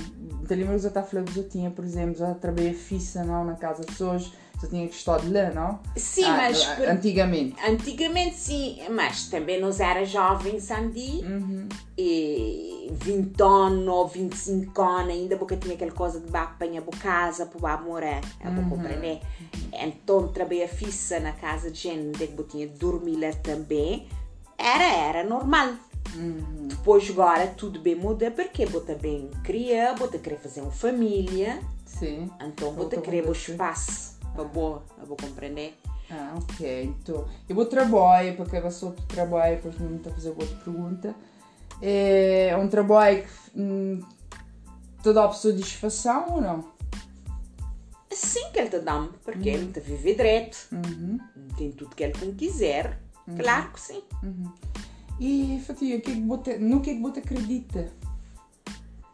te 0.45 0.55
lembras 0.55 0.83
eu 0.83 0.89
estava 0.89 1.07
falando, 1.07 1.31
eu 1.35 1.47
tinha, 1.47 1.71
por 1.71 1.85
exemplo, 1.85 2.15
já 2.15 2.33
trabalhei 2.35 2.73
fixa 2.73 3.23
não, 3.23 3.45
na 3.45 3.55
casa 3.55 3.81
de 3.81 3.87
pessoas 3.87 4.31
você 4.59 4.67
tinha 4.69 4.87
que 4.87 4.95
estar 4.95 5.19
de 5.19 5.29
lá, 5.29 5.51
não? 5.51 5.79
Sim, 5.95 6.23
ah, 6.23 6.37
mas. 6.37 6.63
Por... 6.63 6.89
Antigamente. 6.89 7.55
Antigamente 7.63 8.35
sim, 8.35 8.79
mas 8.89 9.27
também 9.27 9.61
nós 9.61 9.79
era 9.79 10.03
jovens, 10.03 10.63
Sandy, 10.63 11.23
uhum. 11.23 11.69
e 11.95 12.91
20 12.91 13.39
anos 13.43 13.87
ou 13.87 14.07
25 14.07 14.81
anos, 14.81 15.11
ainda 15.11 15.37
porque 15.37 15.57
tinha 15.57 15.75
aquela 15.75 15.91
coisa 15.91 16.19
de 16.19 16.35
apanhar 16.35 16.81
a 16.81 16.97
casa 16.97 17.45
para 17.45 17.77
morar, 17.77 18.21
é 18.39 18.49
para 18.49 18.63
compreender. 18.67 19.19
Então 19.71 20.27
trabalhei 20.29 20.67
fixa 20.67 21.19
na 21.19 21.33
casa 21.33 21.69
de 21.69 21.79
gente 21.79 22.25
que 22.25 22.43
tinha 22.45 22.67
dormir 22.67 23.17
lá 23.17 23.31
também, 23.43 24.07
era, 24.57 24.85
era 24.85 25.23
normal. 25.23 25.75
Uhum. 26.15 26.67
Depois 26.67 27.09
agora 27.09 27.47
tudo 27.47 27.79
bem 27.79 27.95
muda 27.95 28.31
porque 28.31 28.63
eu 28.63 28.81
também 28.81 29.29
queria, 29.43 29.95
eu 29.99 30.07
querer 30.19 30.39
fazer 30.39 30.61
uma 30.61 30.71
família, 30.71 31.59
Sim. 31.85 32.29
então 32.41 32.75
Outra 32.77 33.01
querer 33.01 33.27
o 33.27 33.31
espaço 33.31 34.17
para 34.33 34.43
boa, 34.43 34.83
eu 34.99 35.05
vou 35.05 35.17
compreender. 35.17 35.77
Ah, 36.09 36.35
ok. 36.37 36.83
Então, 36.83 37.27
eu 37.49 37.55
vou 37.55 37.65
trabalho, 37.65 38.35
porque 38.37 38.55
eu 38.55 38.71
sou 38.71 38.93
de 38.93 39.05
trabalho, 39.07 39.57
depois 39.57 39.77
não 39.79 39.97
estou 39.97 40.11
a 40.11 40.15
fazer 40.15 40.29
outra 40.29 40.55
pergunta. 40.63 41.15
É 41.81 42.55
um 42.57 42.67
trabalho 42.67 43.23
que 43.23 43.59
hum, 43.59 43.99
te 45.03 45.13
dá 45.13 45.31
satisfação 45.31 46.35
ou 46.35 46.41
não? 46.41 46.77
Sim 48.11 48.49
que 48.51 48.59
ele 48.59 48.69
te 48.69 48.79
dá, 48.79 49.07
porque 49.23 49.49
ele 49.49 49.71
te 49.71 49.79
vive 49.79 50.15
direito, 50.15 50.57
Uhum. 50.71 51.19
tem 51.55 51.71
tudo 51.71 51.95
que 51.95 52.03
ele 52.03 52.33
quiser, 52.35 52.99
claro 53.37 53.71
que 53.71 53.79
sim. 53.79 54.01
E, 55.19 55.61
Fatia, 55.65 55.99
que 55.99 56.11
é 56.11 56.13
que 56.15 56.21
você, 56.21 56.57
no 56.57 56.81
que 56.81 56.91
é 56.91 56.95
que 56.95 57.01
você 57.01 57.19
acredita? 57.19 57.87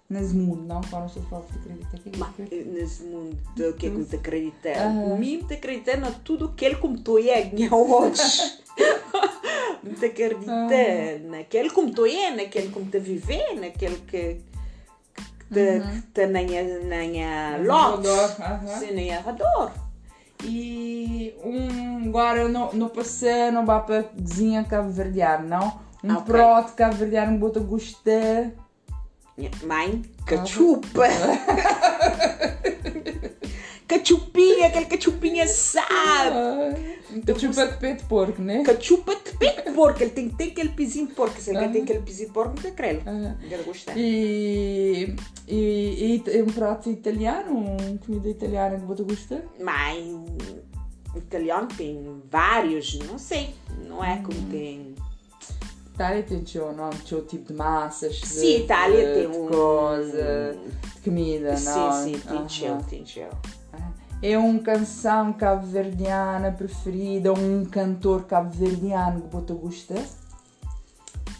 Nesse 0.09 0.35
mundo, 0.35 0.63
não? 0.63 0.81
Quando 0.89 1.09
você 1.09 1.21
fala 1.21 1.43
que 1.45 1.57
acredita, 1.57 1.95
o 1.95 1.99
que 1.99 2.09
é 2.09 2.11
que 2.11 2.23
acredita? 2.23 2.71
nesse 2.71 3.03
mundo 3.03 3.37
o 3.57 3.73
que 3.73 3.87
é 3.87 3.89
que 3.89 3.97
me 3.97 4.07
acredita? 4.13 4.69
Aham. 4.69 5.17
Me 5.17 5.47
acredita 5.49 5.97
na 5.97 6.11
tudo 6.11 6.53
que 6.53 6.65
ele 6.65 6.75
como 6.75 6.99
tu 6.99 7.17
é, 7.17 7.45
minha 7.45 7.73
hoje. 7.73 8.21
Me 9.81 10.05
acredita 10.05 10.51
Aham. 10.51 11.29
naquele 11.29 11.69
como 11.69 11.91
tu 11.91 12.05
é, 12.05 12.31
naquele 12.35 12.69
como 12.69 12.85
te 12.85 12.99
viver, 12.99 13.55
naquele 13.59 13.97
que 14.07 14.41
que 15.15 15.53
te, 15.53 15.79
que 15.79 16.01
te 16.13 16.27
nem 16.27 16.47
nem 16.83 17.23
a 17.23 17.57
lote, 17.57 18.93
nem 18.93 19.13
a 19.13 19.21
redor. 19.21 19.71
E 20.43 21.33
um, 21.43 22.09
agora 22.09 22.47
no, 22.49 22.73
no 22.73 22.89
passei, 22.89 23.49
não 23.51 23.65
vá 23.65 23.79
para 23.79 23.99
a 23.99 24.03
cozinha 24.03 24.63
cabo-verdiana, 24.63 25.57
não? 25.57 25.79
Um 26.03 26.11
Ah, 26.11 26.17
ok. 26.17 26.25
prato 26.25 26.73
cabo-verdiano 26.75 27.37
gosta. 27.39 28.53
Minha 29.37 29.51
Mãe, 29.63 30.01
cachupa. 30.25 31.07
Cachupinha, 33.87 34.67
aquele 34.67 34.85
cachupinha 34.85 35.47
sabe. 35.47 36.97
Então, 37.11 37.37
chupa 37.37 37.67
de 37.67 37.77
peito 37.77 38.01
de 38.01 38.09
porco, 38.09 38.41
né? 38.41 38.63
Cachupa 38.63 39.15
de 39.15 39.37
peito 39.37 39.63
de 39.69 39.71
porco, 39.75 40.01
ele 40.01 40.09
tem 40.11 40.29
que 40.29 40.35
ter 40.35 40.43
aquele 40.45 40.69
pizinho 40.69 41.07
de 41.07 41.13
porco. 41.13 41.39
Se 41.39 41.51
ele 41.51 41.59
Aham. 41.59 41.71
tem 41.71 41.83
aquele 41.83 41.99
pizinho 42.01 42.27
de 42.29 42.33
porco, 42.33 42.55
não 42.55 42.61
tem 42.63 42.73
crelo. 42.73 43.01
Aham. 43.05 43.37
Ele 43.43 43.63
gosta. 43.63 43.93
E, 43.95 45.15
e, 45.47 46.23
e 46.25 46.41
um 46.41 46.47
prato 46.47 46.89
italiano, 46.89 47.51
uma 47.55 47.97
comida 48.03 48.29
italiana 48.29 48.79
que 48.79 48.85
você 48.85 49.03
gosta? 49.03 49.45
Mas 49.59 49.97
italiano 51.15 51.67
tem 51.77 52.21
vários, 52.31 52.97
não 52.99 53.19
sei. 53.19 53.53
Não 53.87 54.03
é 54.03 54.17
como 54.17 54.41
tem. 54.49 54.95
Itália 55.93 56.23
tem 56.23 56.41
teu, 56.43 56.73
não? 56.73 56.89
Tipo 56.89 57.37
de 57.37 57.53
massas. 57.53 58.15
de- 58.15 58.27
Sim, 58.27 58.57
Itália 58.63 59.05
de, 59.07 59.13
tem 59.13 59.31
de 59.31 59.37
um. 59.37 59.47
coisa, 59.47 60.57
de 60.95 61.01
comida, 61.01 61.51
não? 61.59 61.91
Sim, 61.91 62.13
sim, 62.13 62.19
tem 62.19 62.37
Aham. 62.37 62.47
teu, 62.47 63.03
tem. 63.03 63.29
É 64.21 64.37
uma 64.37 64.59
canção 64.59 65.33
cabo-verdiana 65.33 66.51
preferida, 66.51 67.31
um 67.33 67.65
cantor 67.65 68.23
cabo-verdiano 68.23 69.21
que 69.21 69.27
você 69.35 69.53
gosta? 69.53 69.95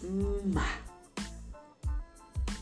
Hum, 0.03 0.53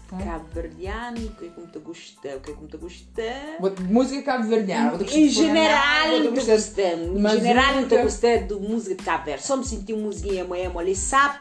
Cabo-verdiano, 0.10 1.18
o 1.26 1.30
que 1.36 1.46
é 1.46 1.50
que 1.50 1.60
me 1.62 1.68
gosta? 1.84 2.36
O 2.36 2.40
que 2.42 2.52
é 2.52 2.54
que 2.54 2.62
me 2.62 2.68
gosta? 2.78 3.84
Música 3.84 4.24
cabo-verdiana. 4.24 4.98
gosta 4.98 5.18
Em 5.18 5.30
general, 5.30 6.06
água, 6.06 6.20
não 6.20 6.34
gosta-. 6.34 6.82
Em 6.82 7.20
Mas 7.20 7.32
general, 7.34 7.76
não 7.76 7.88
gostando 8.04 8.60
de 8.60 8.68
música 8.68 8.96
de 8.96 9.04
Cabo 9.04 9.26
Verde. 9.26 9.44
Só 9.44 9.56
me 9.58 9.64
senti 9.66 9.94
uma 9.94 10.04
musiquinha 10.04 10.44
moé, 10.44 10.68
molhe, 10.70 10.96
sabe? 10.96 11.40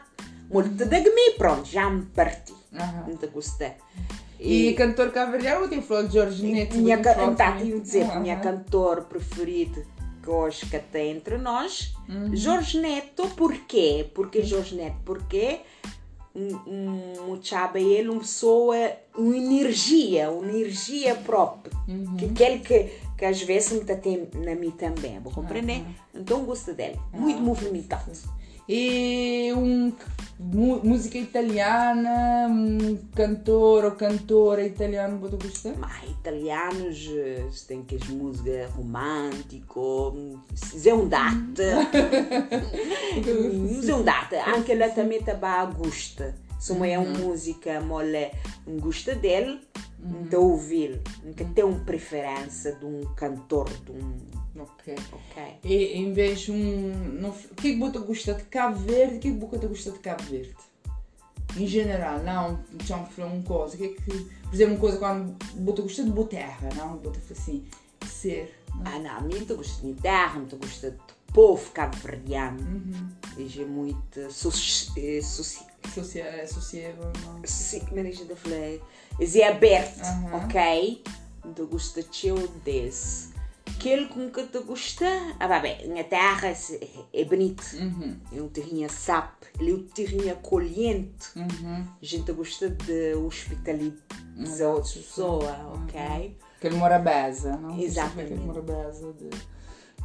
Molhe 0.50 0.68
de 0.68 0.84
mim, 0.86 1.32
pronto, 1.38 1.68
já 1.68 1.88
me 1.88 2.06
parti. 2.06 2.54
Aham. 2.74 3.06
Não 3.08 3.16
te 3.16 3.26
gostei. 3.28 3.72
E 4.38 4.72
cantor 4.72 5.10
cabo-verdiano, 5.10 5.64
eu 5.64 5.68
tenho 5.68 5.82
falado 5.82 6.08
de 6.08 6.14
Jorge 6.14 6.46
Neto. 6.46 6.76
minha, 6.78 6.96
eu 6.96 7.34
tá, 7.36 7.50
de 7.50 7.80
dizer, 7.80 8.04
Aham. 8.04 8.20
minha 8.20 8.36
cantor 8.36 9.04
preferido 9.04 9.84
que 10.22 10.30
hoje 10.30 10.66
que 10.66 10.76
até 10.76 11.06
entre 11.06 11.38
nós, 11.38 11.94
Jorge 12.32 12.78
Neto, 12.78 13.26
porquê? 13.36 14.08
Porque 14.14 14.42
Jorge 14.42 14.74
Neto, 14.74 14.96
porque 15.04 15.60
um, 16.34 16.54
um, 16.66 17.32
um 17.32 17.42
chaba 17.42 17.80
ele 17.80 18.08
uma 18.08 18.20
pessoa, 18.20 18.76
uma 19.16 19.36
energia, 19.36 20.30
uma 20.30 20.50
energia 20.50 21.14
própria, 21.14 21.72
que 22.18 22.26
aquele 22.26 22.58
que, 22.60 22.90
que 23.16 23.24
às 23.24 23.42
vezes 23.42 23.72
me 23.72 23.84
tem 23.84 24.28
na 24.34 24.54
mim 24.54 24.70
também, 24.70 25.18
vou 25.20 25.32
compreender? 25.32 25.82
Então 26.14 26.44
gosto 26.44 26.72
dele, 26.74 26.98
muito 27.12 27.40
movimentado. 27.40 28.12
E 28.68 29.52
um 29.54 29.92
música 30.82 31.18
italiana, 31.18 32.48
um 32.48 32.96
cantor 33.14 33.84
ou 33.84 33.90
cantora 33.92 34.64
italiano 34.64 35.18
que 35.18 35.28
você 35.28 35.36
gosta? 35.36 35.74
Mas 35.78 36.10
italianos 36.10 36.96
têm 37.68 37.82
que 37.82 37.96
as 37.96 38.08
músicas 38.08 38.70
romântico, 38.70 40.14
um 40.16 40.40
um 43.92 44.02
data. 44.02 44.36
Anche 44.56 44.74
lá 44.74 44.88
também 44.88 45.22
tá 45.22 45.34
gosta. 45.66 46.34
Se 46.58 46.72
é 46.72 46.98
uma 46.98 47.18
música 47.18 47.80
mole 47.80 48.30
gosta 48.78 49.14
dele, 49.14 49.60
então 50.22 50.42
ouvir. 50.42 51.00
Nunca 51.22 51.44
tem 51.44 51.64
uma 51.64 51.84
preferência 51.84 52.74
de 52.74 52.84
um 52.84 53.02
cantor, 53.14 53.68
de 53.84 53.92
um. 53.92 54.16
Ok. 54.60 54.94
Ok. 55.12 55.42
E 55.64 55.98
em 55.98 56.12
vez 56.12 56.40
de 56.40 56.52
um. 56.52 56.92
Não, 57.20 57.30
o 57.30 57.54
que 57.54 57.68
é 57.68 57.72
que 57.72 57.78
você 57.78 57.98
gosta 57.98 58.34
de 58.34 58.42
Cabo 58.44 58.76
Verde? 58.78 59.16
O 59.16 59.18
que 59.20 59.28
é 59.28 59.32
que 59.32 59.38
você 59.38 59.66
gosta 59.66 59.90
de 59.92 59.98
Cabo 59.98 60.22
Verde? 60.24 60.54
Em 61.56 61.66
geral, 61.66 62.20
não, 62.22 62.60
falar 63.06 63.32
uma 63.32 63.42
coisa. 63.42 63.76
Que 63.76 63.84
é 63.84 63.88
que, 63.88 64.04
por 64.04 64.54
exemplo, 64.54 64.74
uma 64.74 64.80
coisa 64.80 64.98
quando 64.98 65.36
você 65.56 65.82
gosta 65.82 66.04
de 66.04 66.10
boa 66.10 66.28
terra, 66.28 66.68
não? 66.76 66.98
Você 66.98 67.32
assim, 67.32 67.64
ser. 68.06 68.54
não? 68.74 68.82
Ah, 68.84 68.98
não, 68.98 69.22
me 69.22 69.38
gosta 69.44 69.80
de 69.80 69.86
minha 69.86 69.96
terra, 70.00 70.38
me 70.38 70.46
gosta 70.46 70.90
do 70.92 71.02
povo 71.32 71.70
cabo-verdiano. 71.72 72.58
E 73.36 73.62
é 73.62 73.64
muito 73.64 74.30
soci- 74.32 74.92
eh, 74.96 75.20
como 77.80 78.00
é 78.00 78.10
que 78.10 78.22
eu 78.30 78.36
falei? 78.36 78.82
É 79.20 79.24
aberto, 79.48 80.00
Aham. 80.02 80.36
ok? 80.44 81.02
Então 81.44 81.66
gosta 81.66 82.02
de 82.02 82.08
desse. 82.64 83.30
Aquele 83.66 84.06
com 84.08 84.30
que 84.30 84.42
te 84.46 84.58
gosta. 84.60 85.06
Ah, 85.38 85.46
vai 85.46 85.62
bem, 85.62 85.88
minha 85.88 86.04
terra 86.04 86.48
é, 86.48 86.56
é 87.14 87.24
bonito. 87.24 87.64
Uhum. 87.76 88.16
É 88.30 88.42
um 88.42 88.48
terrinho 88.48 88.90
sap, 88.90 89.42
ele 89.58 89.70
é 89.70 89.74
um 89.74 89.82
terrinho 89.84 90.32
acolhente. 90.32 91.28
Uhum. 91.36 91.86
A 92.02 92.04
gente 92.04 92.30
gosta 92.32 92.68
de 92.68 93.14
hospitalidade 93.14 93.96
a 94.62 94.68
outra 94.68 94.92
pessoa, 94.92 95.72
ok? 95.74 96.36
Aquele 96.58 96.76
morabeza, 96.76 97.56
não? 97.56 97.78
Exatamente. 97.80 98.32
Aquele 98.34 98.46
morabeza 98.46 99.12
de 99.14 99.30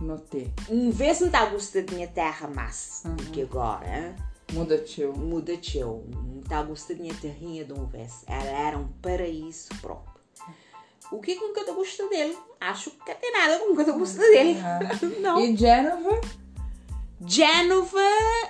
noté. 0.02 0.48
Um 0.70 0.92
vez 0.92 1.20
não 1.20 1.28
está 1.28 1.42
a 1.42 1.46
gostar 1.46 1.82
da 1.82 1.94
minha 1.94 2.08
terra, 2.08 2.50
mas 2.54 3.04
que 3.32 3.42
agora 3.42 3.86
hein? 3.88 4.16
Muda 4.54 4.78
teu. 4.78 5.14
muda 5.14 5.58
de 5.58 5.78
eu. 5.80 6.06
Não 6.08 6.42
está 6.42 6.60
a 6.60 6.64
da 6.64 6.96
minha 6.96 7.14
terrinha 7.16 7.66
de 7.66 7.74
uma 7.74 7.86
vez. 7.86 8.24
Ela 8.28 8.68
era 8.68 8.78
um 8.78 8.88
paraíso 9.02 9.70
próprio. 9.82 10.16
O 11.12 11.20
que 11.20 11.36
que 11.36 11.42
nunca 11.42 11.64
te 11.64 11.72
gosta 11.72 12.08
dele? 12.08 12.38
Acho 12.60 12.92
que 12.92 13.12
não 13.12 13.20
tem 13.20 13.32
nada 13.32 13.60
que 13.60 13.66
nunca 13.66 13.86
te 13.86 13.92
gosta 13.92 14.20
dele. 14.20 14.58
Não. 15.22 15.40
E 15.40 15.56
Genova? 15.56 16.22
Genova, 17.26 18.00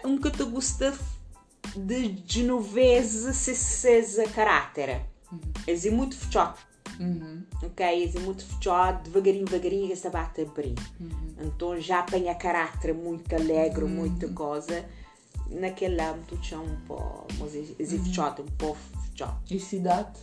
nunca 0.03 0.31
te 0.31 0.43
gosta 0.43 0.97
de 1.75 2.23
genovese 2.25 3.33
cessa 3.33 4.27
caráter. 4.29 5.01
É 5.67 5.89
muito 5.91 6.17
fechado. 6.17 6.57
Uhum. 6.99 7.43
Ok? 7.63 8.11
É 8.15 8.19
muito 8.19 8.45
fechado, 8.45 9.03
devagarinho, 9.03 9.45
devagarinho, 9.45 9.87
que 9.87 9.95
se 9.95 10.09
bate 10.09 10.41
abrir. 10.41 10.75
Então 11.39 11.79
já 11.79 12.03
tem 12.03 12.29
a 12.29 12.35
caráter 12.35 12.93
muito 12.93 13.33
alegre, 13.33 13.85
muita 13.85 14.27
coisa. 14.29 14.85
Naquele 15.49 16.01
âmbito 16.01 16.39
já 16.41 16.59
um 16.59 16.75
pouco, 16.87 17.27
mas 17.39 17.55
é 17.55 17.59
é 17.59 17.85
fechado, 17.85 18.41
um 18.41 18.57
pouco 18.57 18.79
fechado. 19.09 19.39
E 19.49 19.59
cidade? 19.59 20.19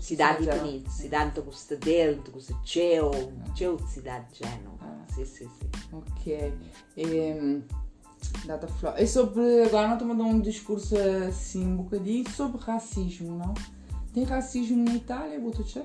Cidade 0.00 0.44
Já. 0.44 0.56
bonita, 0.56 0.90
cidade 0.90 1.32
te 1.32 1.40
gosta 1.40 1.76
dele, 1.76 2.20
te 2.22 2.30
gosta 2.30 2.54
de 2.64 2.78
eu, 2.80 3.10
eu 3.60 3.76
de 3.76 3.90
cidade 3.90 4.26
de 4.32 4.48
Genova. 4.48 5.04
Sim, 5.14 5.24
sim, 5.24 5.48
sim. 5.48 5.70
Ok. 5.92 6.54
E, 6.96 7.62
data 8.46 8.66
flor. 8.66 8.94
E 8.98 9.06
sobre. 9.06 9.64
Agora 9.64 9.88
não 9.88 9.94
estou 9.94 10.10
a 10.10 10.14
dar 10.14 10.24
um 10.24 10.40
discurso 10.40 10.96
assim 11.28 11.66
um 11.66 11.76
bocadinho 11.78 12.28
sobre 12.30 12.60
racismo, 12.62 13.36
não? 13.36 13.54
Tem 14.12 14.24
racismo 14.24 14.82
na 14.82 14.94
Itália, 14.94 15.38
Botucci? 15.38 15.82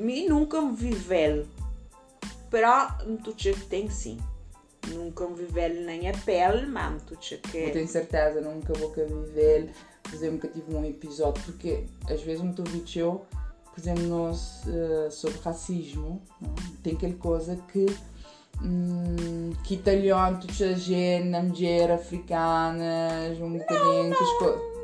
Me 0.00 0.26
nunca 0.26 0.60
me 0.60 0.74
viveu. 0.74 1.46
Però 2.50 2.96
tu 3.22 3.34
che 3.34 3.54
tem 3.68 3.88
sim. 3.88 4.18
Nunca 4.88 5.28
me 5.28 5.36
viveu 5.36 5.84
nem 5.84 6.08
a 6.08 6.12
pele, 6.24 6.66
mas 6.66 7.02
tu 7.02 7.16
che 7.16 7.34
Eu 7.34 7.40
que 7.40 7.70
tenho 7.70 7.86
certeza, 7.86 8.40
nunca 8.40 8.72
vou 8.72 8.90
cá 8.90 9.04
viver. 9.04 9.70
por 10.02 10.14
exemplo, 10.14 10.40
que 10.40 10.48
tive 10.48 10.74
um 10.74 10.84
episódio, 10.84 11.42
porque 11.44 11.86
às 12.08 12.20
vezes 12.22 12.42
me 12.42 12.52
vídeo 12.52 13.20
por 13.64 13.78
exemplo, 13.78 14.02
nós, 14.08 14.62
uh, 14.66 15.10
sobre 15.10 15.38
racismo, 15.38 16.20
não? 16.40 16.54
tem 16.82 16.94
aquela 16.94 17.14
coisa 17.14 17.56
que 17.72 17.86
hum, 18.60 19.52
que 19.64 19.74
italiano, 19.74 20.40
a 20.44 20.72
gente, 20.74 21.28
mulher 21.28 21.92
africanas, 21.92 23.40
um 23.40 23.56
bocadinho 23.56 24.10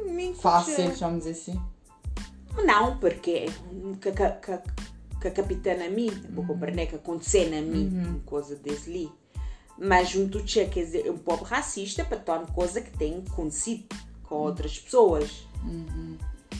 não, 0.06 0.34
fáceis, 0.34 1.00
vamos 1.00 1.24
dizer 1.24 1.32
assim. 1.32 1.60
Não, 2.64 2.96
porque 2.98 3.46
que, 4.00 4.12
que, 4.12 4.30
que, 4.30 4.58
que 5.20 5.28
a 5.28 5.30
capitã 5.30 5.72
a 5.72 5.88
mim, 5.88 6.10
vou 6.30 6.42
uhum. 6.42 6.48
compreender 6.48 6.86
que 6.86 6.96
aconteceu 6.96 7.50
na 7.50 7.60
mim, 7.60 7.88
uhum. 7.92 8.20
coisa 8.24 8.56
desse 8.56 8.90
ali. 8.90 9.12
Mas 9.78 10.08
junto 10.08 10.38
a 10.38 10.42
quer 10.42 10.84
dizer, 10.84 11.10
um 11.10 11.18
pouco 11.18 11.44
racista 11.44 12.04
para 12.04 12.18
tornar 12.18 12.46
coisa 12.52 12.80
que 12.80 12.96
tem 12.96 13.22
acontecido 13.30 13.84
com 14.22 14.36
outras 14.36 14.78
pessoas. 14.78 15.46
Uhum. 15.64 16.16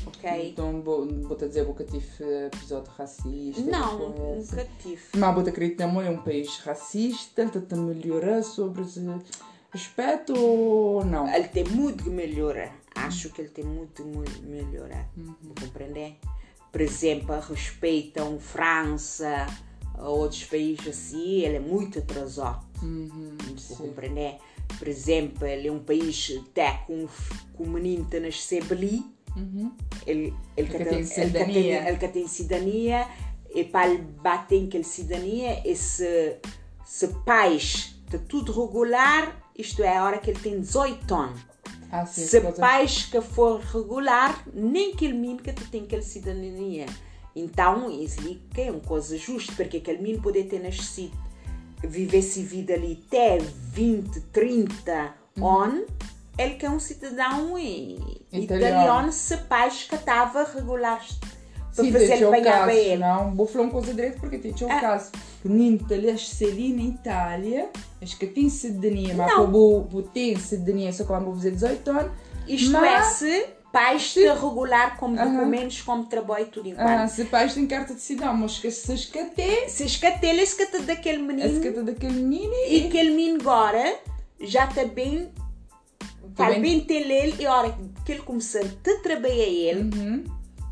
Ok? 0.07 0.51
Então, 0.51 0.83
vou, 0.83 1.07
vou 1.23 1.37
te 1.37 1.49
dizer, 1.49 1.65
vou 1.65 1.75
tive 1.75 2.07
episódio 2.47 2.93
racista. 2.93 3.63
Não, 3.63 4.11
nunca 4.11 4.69
tive. 4.81 5.03
Mas 5.17 5.35
vou 5.35 5.47
acredito 5.47 5.77
que 5.77 5.83
é 5.83 5.87
um 5.87 6.23
país 6.23 6.59
racista, 6.59 7.43
ele 7.43 7.59
está 7.59 7.77
a 7.77 7.79
melhorar 7.79 8.43
sobre 8.43 8.83
esse 8.83 9.01
aspecto 9.73 10.35
ou 10.39 11.05
não? 11.05 11.29
Ele 11.33 11.49
tem 11.49 11.65
muito 11.65 12.05
que 12.05 12.11
melhorar. 12.11 12.75
Acho 12.95 13.31
que 13.31 13.43
ele 13.43 13.51
tem 13.51 13.65
muito 13.65 14.03
que 14.03 14.43
melhorar. 14.43 15.09
Uhum. 15.17 15.35
Compreender? 15.61 16.19
Por 16.77 16.83
exemplo, 16.83 17.35
a 17.35 17.41
França, 18.39 19.47
outros 19.99 20.45
países 20.45 20.87
assim, 20.87 21.41
ele 21.41 21.57
é 21.57 21.59
muito 21.59 22.01
atrasado. 22.01 22.67
Uhum, 22.83 23.35
compreender? 23.79 24.37
Por 24.79 24.87
exemplo, 24.87 25.47
ele 25.47 25.69
é 25.69 25.73
um 25.73 25.79
país 25.79 26.39
até 26.39 26.83
com, 26.87 27.09
com 27.55 27.65
o 27.65 27.67
menino 27.67 28.05
que 28.05 28.21
nascer 28.21 28.63
ali 28.71 29.03
Uhum. 29.35 29.73
Ele, 30.07 30.35
ele, 30.55 30.69
que 30.69 30.85
tem 30.85 31.05
cidadania. 31.05 31.89
Ele 31.89 31.97
que 31.97 32.09
tem 32.09 32.29
cidadania 32.29 33.09
e 33.55 33.65
para 33.65 33.97
bater 34.23 34.67
aquela 34.67 34.85
cidadania, 34.85 35.63
esse, 35.67 36.37
esse 36.87 37.09
pais 37.25 37.99
está 38.05 38.19
tudo 38.19 38.53
regular, 38.53 39.51
isto 39.57 39.83
é, 39.83 39.97
a 39.97 40.05
hora 40.05 40.19
que 40.19 40.31
ele 40.31 40.41
tem 40.41 40.61
18 40.61 41.15
anos. 41.15 41.41
Ah, 42.01 42.07
sim, 42.07 42.27
se 42.27 42.41
pais 42.53 43.07
que 43.07 43.21
for 43.21 43.61
regular, 43.61 44.45
nem 44.53 44.93
aquele 44.93 45.15
menino 45.15 45.41
que 45.41 45.53
tem 45.53 45.83
aquela 45.83 46.03
cidadania. 46.03 46.87
Então, 47.35 47.91
isso 47.91 48.21
é 48.57 48.71
uma 48.71 48.81
coisa 48.81 49.17
justa, 49.17 49.53
porque 49.55 49.77
aquele 49.79 49.99
menino 49.99 50.23
pode 50.23 50.43
ter 50.45 50.59
nascido, 50.59 51.17
vivesse 51.83 52.43
vida 52.43 52.75
ali 52.75 53.03
até 53.07 53.39
20, 53.39 54.21
30 54.33 55.15
uhum. 55.37 55.47
anos 55.47 55.87
ele 56.39 56.55
que 56.55 56.67
é 56.67 56.71
um 56.71 56.79
cidadão 56.79 57.59
italiano, 57.59 58.19
italiano 58.33 59.13
se 59.13 59.37
pais 59.39 59.85
que 59.85 59.95
estava 59.95 60.45
regular 60.45 61.03
Sim, 61.85 61.93
fazer 61.93 62.13
ele 62.15 62.27
banhar 62.27 62.69
ele. 62.69 62.97
Não, 62.97 63.35
vou 63.35 63.47
falar 63.47 63.65
uma 63.65 63.73
coisa 63.73 63.93
direito 63.93 64.21
porque 64.21 64.39
tem 64.39 64.53
o 64.53 64.71
ah. 64.71 64.81
caso. 64.81 65.13
Que 65.43 66.19
se 66.19 66.45
ali 66.45 66.73
na 66.73 66.83
Itália, 66.83 67.69
acho 68.03 68.19
que 68.19 68.27
tem 68.27 68.49
cidadania, 68.49 69.15
mas 69.15 69.33
como 69.33 70.03
tem 70.13 70.37
cidadania 70.37 70.93
só 70.93 71.05
quando 71.05 71.27
vou 71.27 71.35
fazer 71.35 71.53
18 71.53 71.91
anos. 71.91 72.13
Isto 72.49 72.73
mas... 72.73 72.85
é 72.85 73.03
se 73.15 73.47
pais 73.73 74.13
se 74.13 74.27
regular 74.27 74.97
como 74.97 75.17
documentos, 75.17 75.83
como 75.83 76.07
trabalho 76.07 76.47
e 76.47 76.49
tudo 76.49 76.69
enquanto. 76.69 76.89
Ah, 76.89 77.07
se 77.07 77.27
pais 77.27 77.53
têm 77.53 77.67
carta 77.67 77.95
de 77.95 78.01
cidadão, 78.01 78.35
mas 78.35 78.59
que 78.59 78.71
se 78.71 78.95
escate... 78.95 79.69
Se 79.69 79.85
escate, 79.85 80.25
ele 80.25 80.43
escate 80.43 80.79
daquele 80.81 81.19
menino. 81.19 81.49
Escate 81.49 81.83
daquele 81.83 82.15
menino 82.15 82.55
e... 82.55 82.79
E 82.79 82.87
aquele 82.87 83.11
menino 83.11 83.41
agora 83.41 83.99
já 84.41 84.65
está 84.65 84.85
bem 84.85 85.31
para 86.35 86.59
bem 86.59 86.81
ter 86.81 87.11
ele 87.11 87.37
e 87.39 87.47
a 87.47 87.55
hora 87.55 87.79
que 88.05 88.13
ele 88.13 88.23
começar 88.23 88.61
a 88.61 89.03
trabalhar 89.03 89.35
ele, 89.35 89.91
uhum. 89.95 90.25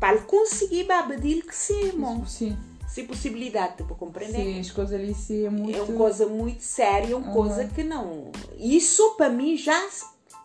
Para 0.05 0.21
conseguir 0.21 0.83
babadir 0.83 1.45
que 1.45 1.55
sim. 1.55 1.91
Sim. 2.27 2.57
Sem 2.87 3.05
possibilidade, 3.07 3.83
para 3.83 3.95
compreender? 3.95 4.37
Sim, 4.37 4.59
as 4.59 4.71
coisas 4.71 4.93
ali 4.93 5.13
sim 5.13 5.45
é 5.45 5.49
muito... 5.49 5.77
É 5.77 5.81
uma 5.81 5.97
coisa 5.97 6.27
muito 6.27 6.61
séria, 6.61 7.17
uma 7.17 7.27
uhum. 7.27 7.33
coisa 7.33 7.65
que 7.65 7.83
não... 7.83 8.31
Isso 8.57 9.15
para 9.17 9.29
mim 9.29 9.57
já 9.57 9.81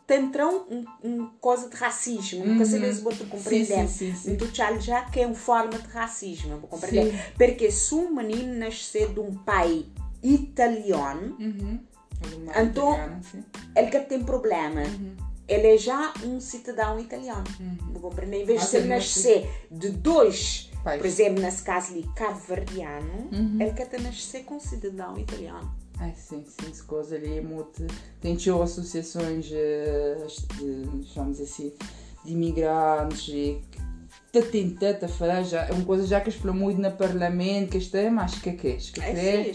entrou 0.08 0.66
um, 0.68 0.84
um 1.04 1.26
coisa 1.40 1.68
de 1.68 1.76
racismo, 1.76 2.40
uhum. 2.40 2.54
nunca 2.54 2.64
sei 2.64 2.92
se 2.92 3.00
vou 3.00 3.14
compreender. 3.14 3.86
Sim, 3.86 4.12
sim, 4.12 4.14
sim, 4.16 4.32
então 4.32 4.48
já 4.80 5.04
que 5.04 5.20
é 5.20 5.26
uma 5.26 5.36
forma 5.36 5.78
de 5.78 5.88
racismo, 5.88 6.58
vou 6.58 6.68
compreender? 6.68 7.12
Sim. 7.12 7.18
Porque 7.36 7.70
se 7.70 7.94
um 7.94 8.12
menino 8.12 8.58
nascer 8.58 9.12
de 9.12 9.20
um 9.20 9.32
pai 9.34 9.86
italiano, 10.22 11.36
uhum 11.38 11.78
então, 12.60 13.20
ele 13.74 13.90
que 13.90 14.00
tem 14.00 14.22
problema. 14.22 14.82
Uhum. 14.82 15.16
Ele 15.50 15.74
é 15.74 15.76
já 15.76 16.14
um 16.24 16.40
cidadão 16.40 16.98
italiano. 17.00 17.44
Uhum. 17.58 18.10
Em 18.32 18.44
vez 18.44 18.70
de 18.70 18.76
ele 18.76 18.88
nascer 18.88 19.50
de 19.70 19.90
dois, 19.90 20.70
por 20.82 21.04
exemplo, 21.04 21.42
nesse 21.42 21.62
caso 21.62 21.92
ali, 21.92 22.08
cabo-verdiano, 22.14 23.28
uhum. 23.32 23.58
ele 23.60 23.72
quer 23.72 24.00
nascer 24.00 24.44
com 24.44 24.56
um 24.56 24.60
cidadão 24.60 25.18
italiano. 25.18 25.74
Ai, 25.98 26.14
sim, 26.16 26.44
sim, 26.46 26.70
essa 26.70 26.84
coisa 26.84 27.16
ali 27.16 27.38
é 27.38 27.40
muito. 27.42 27.86
Tem 28.20 28.34
associações, 28.62 29.50
eh, 29.52 30.26
de, 30.56 31.04
chamamos 31.12 31.40
assim, 31.40 31.74
de 32.24 32.32
imigrantes 32.32 33.28
está 33.28 33.89
falar 35.08 35.42
já, 35.42 35.66
é 35.66 35.72
uma 35.72 35.84
coisa 35.84 36.06
já 36.06 36.20
que 36.20 36.30
falou 36.30 36.56
muito 36.56 36.80
no 36.80 36.90
Parlamento, 36.92 37.70
que 37.70 37.78
isto 37.78 37.96
é, 37.96 38.08
mas 38.08 38.36
que 38.36 38.50
é 38.50 38.52
que 38.52 38.68
é? 38.68 38.74
Acho 38.76 38.92
que 38.92 39.00
é, 39.00 39.50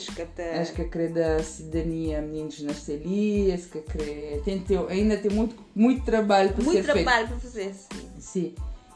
acho 0.60 0.74
que 0.74 0.82
é 0.82 1.08
da 1.08 1.42
cidadania 1.42 2.22
meninos 2.22 2.62
na 2.62 2.74
CELI, 2.74 3.54
acho 3.54 3.70
que 3.70 3.78
é, 3.78 4.42
tentou, 4.44 4.88
ainda 4.88 5.16
tem 5.18 5.32
muito, 5.32 5.56
muito 5.74 6.04
trabalho 6.04 6.54
para 6.54 6.64
muito 6.64 6.78
ser 6.78 6.84
feito. 6.84 6.96
Muito 6.96 7.06
trabalho 7.06 7.28
para 7.28 7.38
fazer, 7.38 7.74
sim. 7.74 8.10
Sim. 8.20 8.56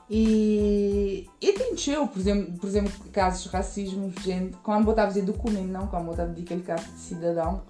E, 0.10 1.30
e 1.40 1.54
tentou, 1.54 2.08
por 2.08 2.20
exemplo, 2.20 2.58
por 2.58 2.68
exemplo, 2.68 2.92
casos 3.14 3.44
de 3.44 3.50
racismo, 3.50 4.12
gente, 4.22 4.58
quando 4.64 4.86
botava 4.86 5.08
dizer 5.10 5.22
documento, 5.22 5.68
não, 5.68 5.88
quando 5.88 6.08
botava 6.08 6.32
dizer 6.32 6.46
aquele 6.46 6.64
caso 6.64 6.86
de 6.92 7.00
cidadão, 7.00 7.62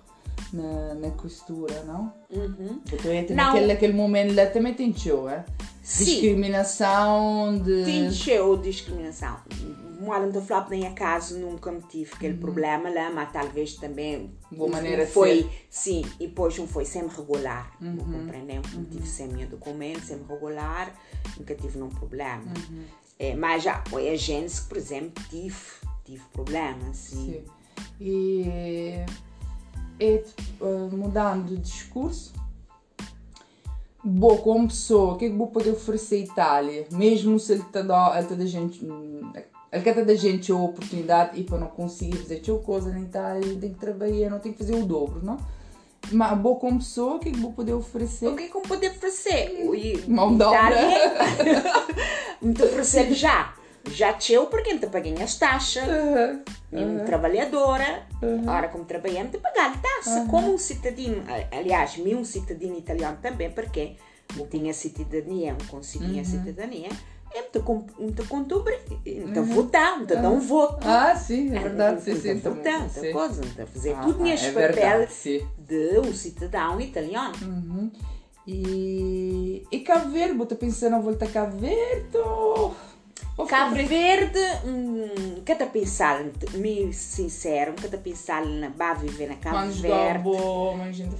na, 0.53 0.93
na 0.95 1.11
costura, 1.11 1.83
não? 1.83 2.13
Uhum. 2.29 2.81
Então, 2.91 3.35
naquele, 3.35 3.67
naquele 3.67 3.93
momento 3.93 4.35
lá 4.35 4.45
também 4.47 4.73
tem 4.73 4.95
show, 4.95 5.29
é? 5.29 5.45
Discriminação 5.81 7.59
de. 7.63 7.83
Tem 7.83 8.11
show 8.11 8.57
discriminação. 8.57 9.37
Moram 9.99 10.29
de 10.29 10.39
flop 10.39 10.69
nem 10.69 10.87
acaso 10.87 11.37
nunca 11.39 11.71
me 11.71 11.81
tive 11.81 12.13
aquele 12.13 12.35
uhum. 12.35 12.39
problema 12.39 12.89
lá, 12.89 13.09
mas 13.09 13.31
talvez 13.31 13.75
também. 13.75 14.31
Boa 14.51 14.69
maneira 14.69 15.05
foi, 15.05 15.41
ser. 15.41 15.67
Sim, 15.69 16.05
e 16.19 16.27
depois 16.27 16.57
não 16.57 16.67
foi 16.67 16.85
sempre 16.85 17.17
regular. 17.17 17.75
Uhum. 17.81 17.97
Compreendem? 17.97 18.59
Uhum. 18.73 18.85
Tive 18.85 19.07
sempre 19.07 19.37
meu 19.37 19.47
documento, 19.47 20.01
sempre 20.01 20.33
regular, 20.33 20.93
nunca 21.37 21.55
tive 21.55 21.77
nenhum 21.77 21.89
problema. 21.89 22.45
Uhum. 22.45 22.83
É, 23.17 23.35
mas 23.35 23.63
já 23.63 23.83
foi 23.89 24.09
a 24.09 24.15
gente 24.15 24.61
que, 24.61 24.67
por 24.67 24.77
exemplo, 24.77 25.23
tive, 25.29 25.57
tive 26.05 26.23
problemas. 26.31 26.95
Sim. 26.95 27.33
sim. 27.33 27.45
E 27.99 29.03
é 29.99 30.23
uh, 30.61 30.89
mudando 30.91 31.47
de 31.47 31.57
discurso. 31.57 32.33
Boa, 34.03 34.37
como 34.37 34.67
pessoa, 34.67 35.13
o 35.13 35.17
que 35.17 35.25
é 35.25 35.29
que 35.29 35.35
vou 35.35 35.47
poder 35.47 35.71
oferecer 35.71 36.15
à 36.15 36.19
Itália? 36.19 36.87
Mesmo 36.91 37.37
se 37.37 37.51
ele 37.51 37.61
está 37.61 37.81
da 37.81 38.45
gente. 38.45 38.81
Ele 39.71 39.83
quer 39.83 40.05
da 40.05 40.15
gente 40.15 40.51
a 40.51 40.55
oportunidade 40.55 41.39
e 41.39 41.43
para 41.43 41.59
não 41.59 41.67
conseguir 41.67 42.17
fazer 42.17 42.37
tal 42.37 42.59
coisa 42.59 42.91
na 42.91 43.01
Itália, 43.01 43.59
tem 43.59 43.73
que 43.73 43.79
trabalhar, 43.79 44.29
não 44.29 44.39
tem 44.39 44.51
que 44.51 44.57
fazer 44.57 44.75
o 44.75 44.85
dobro, 44.85 45.19
não? 45.21 45.37
Mas 46.11 46.37
boa 46.39 46.57
como 46.57 46.79
pessoa, 46.79 47.15
o 47.15 47.19
que 47.19 47.29
é 47.29 47.31
que 47.33 47.39
vou 47.39 47.51
poder 47.51 47.73
oferecer? 47.73 48.29
O 48.29 48.35
que 48.35 48.43
é 48.43 48.47
que 48.47 48.53
vou 48.53 48.63
poder 48.63 48.91
oferecer? 48.91 49.63
Mão 50.07 50.35
de 50.35 50.43
obra. 50.43 50.75
Não 52.41 52.53
te 52.53 52.63
oferecer 52.63 53.13
já 53.13 53.53
já 53.87 54.13
teu 54.13 54.47
porque 54.47 54.73
não 54.73 54.79
te 54.79 54.87
paguei 54.87 55.13
as 55.21 55.35
taxas, 55.37 55.87
uhum. 55.87 56.41
uhum. 56.71 57.05
trabalhadora, 57.05 58.03
uhum. 58.21 58.47
ora 58.47 58.67
como 58.67 58.85
trabalhante, 58.85 59.37
pagar 59.37 59.81
taxa, 59.81 60.21
uhum. 60.21 60.27
como 60.27 60.53
um 60.53 60.57
cidadino, 60.57 61.23
aliás, 61.51 61.97
um 61.97 62.23
cidadino 62.23 62.77
italiano 62.77 63.17
também, 63.21 63.51
porque 63.51 63.95
não 64.35 64.45
tinha 64.47 64.73
cidadania, 64.73 65.55
não 65.59 65.67
conseguia 65.67 66.19
uhum. 66.19 66.25
cidadania, 66.25 66.89
é 67.33 67.43
muito 67.99 68.27
contubre, 68.27 68.79
então 69.05 69.43
uhum. 69.43 69.53
votar, 69.53 70.01
então 70.01 70.21
dar 70.21 70.29
um 70.29 70.39
voto. 70.39 70.87
Ah, 70.87 71.15
sim, 71.15 71.55
é 71.55 71.59
verdade, 71.59 72.01
sim, 72.01 72.15
sim. 72.15 72.31
Então, 72.31 72.55
votar, 72.55 72.89
sim. 72.89 73.11
coisa, 73.11 73.41
então 73.45 73.67
fazer 73.67 73.93
ah, 73.93 74.01
tudo 74.01 74.23
neste 74.23 74.47
é 74.47 74.51
papel 74.51 75.07
de 75.57 75.99
um 75.99 76.13
cidadão 76.13 76.81
italiano. 76.81 77.35
Uhum. 77.41 77.91
E, 78.47 79.63
e 79.71 79.79
Cabo 79.81 80.09
Verde, 80.09 80.41
estou 80.41 80.57
pensando 80.57 80.95
a 80.95 80.99
voltar 80.99 81.27
a 81.27 81.29
Cabo 81.29 81.57
Verde? 81.57 82.17
Cabo 83.47 83.75
Verde, 83.75 84.39
cada 85.45 85.65
pensar, 85.65 86.23
me 86.53 86.91
sincero, 86.93 87.73
cada 87.81 87.97
pensar 87.97 88.45
na 88.45 88.69
ba 88.69 88.93
viver 88.93 89.29
na 89.29 89.35
Cabo 89.35 89.55
Mas 89.55 89.79
Verde. 89.79 90.23
Boa, 90.23 90.75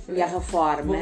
e 0.09 0.21
a 0.21 0.25
reforma, 0.25 0.95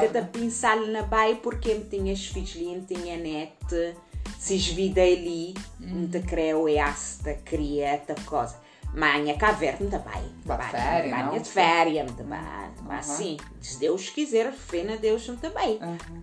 cada 0.00 0.22
pensar 0.22 0.76
na 0.76 1.02
ba 1.02 1.34
porque 1.42 1.74
me 1.74 1.84
tinha 1.84 2.16
filhos 2.16 2.56
ali, 2.56 2.84
tinha 2.86 3.16
net, 3.16 3.96
se 4.38 4.56
vida 4.56 5.00
ali, 5.00 5.54
uhum. 5.80 6.10
creu 6.26 6.68
e 6.68 6.76
esta 6.76 7.34
cria 7.34 7.88
esta 7.88 8.14
coisa. 8.26 8.56
Manha 8.92 9.36
Cabo 9.36 9.58
Verde. 9.58 9.84
Férias, 10.70 11.10
Manha 11.10 11.40
de 11.40 11.48
férias, 11.48 12.06
muito 12.06 12.24
bem. 12.24 12.38
Mas 12.82 13.06
sim, 13.06 13.36
se 13.60 13.78
Deus 13.78 14.10
quiser, 14.10 14.52
fé 14.52 14.84
na 14.84 14.96
Deus, 14.96 15.26
bem. 15.50 15.78
Uhum. 15.80 16.22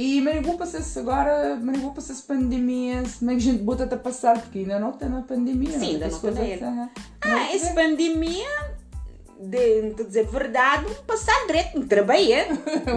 E 0.00 0.20
mas 0.20 0.40
vou 0.46 0.56
passar 0.56 0.80
se 0.80 0.96
agora, 0.96 1.58
mas 1.60 1.80
vou 1.80 1.90
passar 1.92 2.14
se 2.14 2.22
pandemia, 2.22 3.02
como 3.18 3.32
é 3.32 3.34
que 3.34 3.40
a 3.40 3.42
gente 3.42 3.64
bota 3.64 3.82
a 3.82 3.98
passar, 3.98 4.40
porque 4.40 4.60
ainda 4.60 4.78
não 4.78 4.90
está 4.90 5.08
na 5.08 5.22
pandemia. 5.22 5.76
Sim, 5.76 5.94
ainda 5.94 6.06
não 6.06 6.16
está 6.16 6.30
na 6.30 6.84
assim, 6.84 6.90
Ah, 7.20 7.52
essa 7.52 7.74
pandemia 7.74 8.46
de, 9.38 9.94
de 9.94 10.04
dizer 10.04 10.26
verdade, 10.26 10.86
passar 11.06 11.46
direito, 11.46 11.86
trabalhei. 11.86 12.46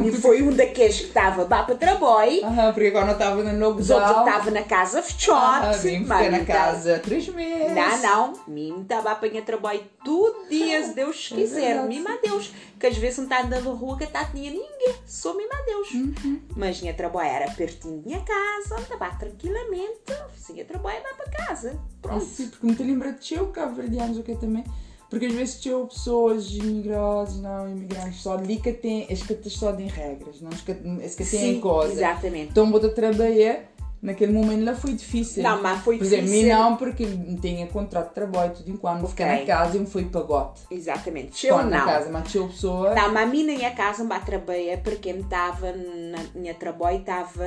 e 0.06 0.12
foi 0.12 0.42
um 0.42 0.54
daqueles 0.54 1.00
que 1.00 1.08
estava 1.08 1.44
lá 1.44 1.64
para 1.64 1.76
trabalho. 1.76 2.44
Aham, 2.44 2.74
porque 2.74 2.88
agora 2.88 3.06
não 3.06 3.14
estava 3.14 3.44
no 3.44 3.52
lockdown. 3.52 3.78
Os 3.78 3.90
outros 3.90 4.18
estavam 4.18 4.54
na 4.54 4.64
casa 4.64 5.02
fechote. 5.02 6.00
Ah, 6.10 6.30
na 6.32 6.46
casa 6.46 7.00
três 7.00 7.28
meses. 7.30 7.74
Não, 7.74 8.02
não. 8.02 8.34
Mim 8.48 8.82
estava 8.82 9.10
a 9.10 9.12
apanhar 9.14 9.44
trabalho 9.44 9.84
tudo 10.04 10.50
dias, 10.50 10.94
Deus 10.96 11.30
é 11.32 11.36
quiser. 11.36 11.76
É 11.78 11.84
mima 11.84 12.18
Deus. 12.22 12.52
Que 12.80 12.88
às 12.88 12.98
vezes 12.98 13.20
não 13.20 13.26
está 13.26 13.44
andando 13.44 13.66
na 13.66 13.72
rua 13.72 13.98
que 13.98 14.08
tá 14.08 14.26
tinha 14.26 14.50
ninguém. 14.50 14.96
Sou 15.06 15.36
mima 15.36 15.56
Deus. 15.66 15.92
Uhum. 15.92 16.42
Mas 16.56 16.82
minha 16.82 16.94
trabalho 16.94 17.30
era 17.30 17.52
pertinho 17.52 18.00
da 18.02 18.08
minha 18.08 18.22
casa, 18.22 18.82
estava 18.82 19.16
tranquilamente. 19.16 20.00
Fazia 20.36 20.66
trabalho 20.66 21.04
lá 21.04 21.14
para 21.16 21.46
casa. 21.46 21.80
Pronto. 22.02 22.18
Ah, 22.18 22.26
sim, 22.26 22.48
porque 22.50 22.66
me 22.66 22.76
te 22.76 22.84
lembra 22.84 23.12
de 23.12 23.36
eu, 23.36 23.48
cabo 23.48 23.76
verdianos, 23.76 24.18
o 24.18 24.24
que 24.24 24.36
também. 24.36 24.64
Porque 25.12 25.26
às 25.26 25.34
vezes 25.34 25.60
tinham 25.60 25.86
pessoas 25.86 26.56
imigrantes, 26.56 27.36
não 27.42 27.70
imigrantes, 27.70 28.22
só 28.22 28.38
ali 28.38 28.56
que 28.56 28.72
tem, 28.72 29.06
as 29.12 29.22
que 29.22 29.50
só 29.50 29.74
têm 29.74 29.88
regras, 29.88 30.40
não 30.40 30.48
as 30.48 30.62
que, 30.62 30.72
as 30.72 31.16
que 31.16 31.26
têm 31.26 31.60
coisas. 31.60 31.98
Exatamente. 31.98 32.52
Então, 32.52 32.72
vou 32.72 32.80
trabalhar 32.80 33.71
naquele 34.02 34.32
momento 34.32 34.66
lá 34.66 34.76
foi 34.76 34.94
difícil. 34.94 35.44
Não, 35.44 35.62
mas 35.62 35.82
foi 35.82 35.98
Por 35.98 36.06
difícil. 36.06 36.28
Por 36.28 36.34
exemplo, 36.34 36.60
não, 36.60 36.78
porque 36.78 37.06
tinha 37.42 37.68
contrato 37.68 38.10
de 38.10 38.16
trabalho 38.16 38.54
tudo 38.54 38.72
enquanto 38.72 39.04
okay. 39.04 39.10
ficar 39.10 39.40
na 39.40 39.46
casa 39.46 39.78
e 39.78 39.80
me 39.80 39.86
foi 39.86 40.06
pagote. 40.06 40.62
Exatamente. 40.72 41.46
Eu 41.46 41.58
não. 41.58 41.70
na 41.70 41.86
casa, 41.86 42.10
mas 42.12 42.32
tinha 42.32 42.48
pessoa. 42.48 42.96
Não, 42.96 43.14
mas 43.14 43.24
a 43.24 43.26
minha 43.26 43.46
minha 43.56 43.72
casa 43.72 44.04
me 44.04 44.20
trabalhar 44.20 44.78
porque 44.80 45.10
estava 45.10 45.72
na 45.72 46.18
minha 46.34 46.54
trabalho 46.54 47.00
estava 47.00 47.46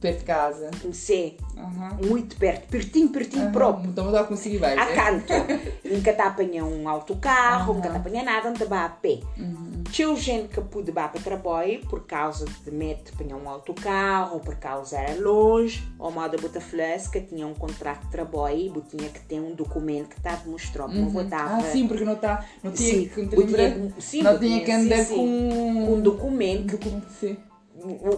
perto 0.00 0.18
de 0.18 0.24
casa. 0.24 0.70
Sim. 0.92 1.36
Uhum. 1.56 2.08
Muito 2.08 2.36
perto, 2.36 2.68
pertinho, 2.68 3.08
pertinho 3.08 3.46
uhum. 3.46 3.52
próprio. 3.52 3.90
Então 3.90 4.10
não 4.10 4.24
conseguir 4.24 4.58
ver. 4.58 4.78
A 4.78 4.86
canto. 4.86 5.32
nunca 5.84 6.10
está 6.10 6.24
a 6.24 6.28
apanhar 6.28 6.64
um 6.64 6.88
autocarro, 6.88 7.70
uhum. 7.70 7.74
nunca 7.76 7.88
está 7.88 7.98
a 7.98 8.00
apanhar 8.00 8.24
nada, 8.24 8.50
não 8.50 8.52
está 8.52 8.84
a 8.84 8.88
pé. 8.88 9.20
Uhum. 9.38 9.84
Tinha 9.90 10.14
gente 10.16 10.48
que 10.48 10.60
pude 10.60 10.90
ir 10.90 10.94
para 10.94 11.08
trabalho 11.20 11.80
por 11.88 12.06
causa 12.06 12.44
de 12.44 12.70
medo 12.70 13.02
de 13.16 13.34
um 13.34 13.48
autocarro, 13.48 14.34
ou 14.34 14.40
por 14.40 14.56
causa 14.56 14.98
era 14.98 15.20
longe 15.20 15.82
ou 15.98 16.10
moda 16.10 16.36
bota 16.38 16.60
que 17.10 17.20
tinha 17.20 17.46
um 17.46 17.54
contrato 17.54 18.04
de 18.04 18.10
trabalho 18.10 18.58
e 18.58 18.68
tinha 18.82 19.08
que 19.08 19.20
ter 19.20 19.40
um 19.40 19.54
documento 19.54 20.10
que 20.10 20.18
estava 20.18 20.48
mostrando 20.48 20.92
como 20.92 21.06
uhum. 21.06 21.28
Ah, 21.32 21.60
sim, 21.60 21.88
porque 21.88 22.04
não 22.04 22.14
está, 22.14 22.44
não 22.62 22.72
tinha 22.72 22.94
sim, 22.94 23.08
que 23.08 23.26
tinha, 23.26 23.92
sim, 23.98 24.22
não 24.22 24.38
tinha 24.38 24.64
que 24.64 24.72
andar 24.72 25.04
sim, 25.04 25.14
com 25.14 25.94
um 25.94 26.00
documento. 26.00 26.76
documento 26.76 27.10
sim. 27.10 27.36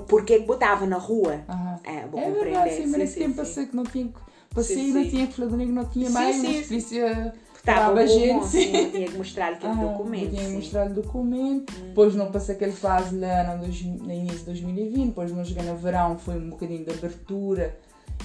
Porque 0.07 0.39
botava 0.41 0.87
na 0.87 0.99
rua. 0.99 1.45
Uhum. 1.49 1.77
É, 1.85 2.07
vou 2.07 2.21
é 2.21 2.31
verdade, 2.31 2.75
sim, 2.75 2.87
mas 2.87 2.99
nesse 2.99 3.19
tempo 3.19 3.37
passei 3.37 3.67
que 3.67 3.77
não 3.77 3.85
tinha 3.85 4.11
passei 4.55 4.93
não 4.93 5.09
tinha 5.09 5.27
que 5.27 5.33
falar 5.35 5.51
que 5.51 5.67
não 5.67 5.85
tinha 5.87 6.11
mais, 6.11 6.43
mas 6.43 6.67
polícia 6.67 7.35
Estava 7.59 8.01
a 8.01 8.07
gente, 8.07 8.47
sim. 8.47 8.91
tinha 8.91 9.09
que 9.09 9.17
mostrar 9.19 9.53
aquele 9.53 9.73
ah, 9.73 9.85
documento. 9.85 10.31
Tinha 10.31 10.45
que 10.45 10.53
mostrar 10.53 10.87
o 10.87 10.95
documento. 10.95 11.73
Hum. 11.73 11.89
Depois 11.89 12.15
não 12.15 12.31
passei 12.31 12.55
aquele 12.55 12.73
fase 12.73 13.19
lá 13.19 13.57
no, 13.57 13.67
no 13.67 14.13
início 14.13 14.39
de 14.39 14.45
2020. 14.47 15.09
Depois 15.09 15.33
não 15.33 15.45
joguei 15.45 15.65
no 15.65 15.77
verão, 15.77 16.19
foi 16.19 16.37
um 16.37 16.51
bocadinho 16.51 16.85
de 16.85 16.91
abertura 16.91 17.79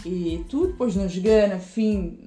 e 0.05 0.45
tudo. 0.49 0.67
Depois 0.67 0.95
não 0.95 1.07
joguei 1.09 1.47
no 1.47 1.59
fim, 1.59 2.19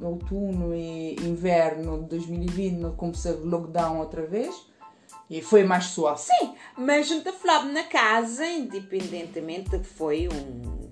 outono 0.00 0.74
e 0.74 1.14
inverno 1.16 2.02
de 2.02 2.08
2020, 2.10 2.72
não 2.78 2.92
comecei 2.92 3.32
o 3.32 3.46
lockdown 3.46 3.98
outra 3.98 4.26
vez. 4.26 4.66
E 5.30 5.40
foi 5.40 5.64
mais 5.64 5.86
suave. 5.86 6.20
Sim, 6.20 6.54
mas 6.76 7.10
a 7.10 7.14
gente 7.14 7.32
falava 7.32 7.66
na 7.66 7.84
casa, 7.84 8.46
independentemente 8.46 9.70
de 9.70 9.78
que 9.78 9.86
foi 9.86 10.28
um 10.28 10.84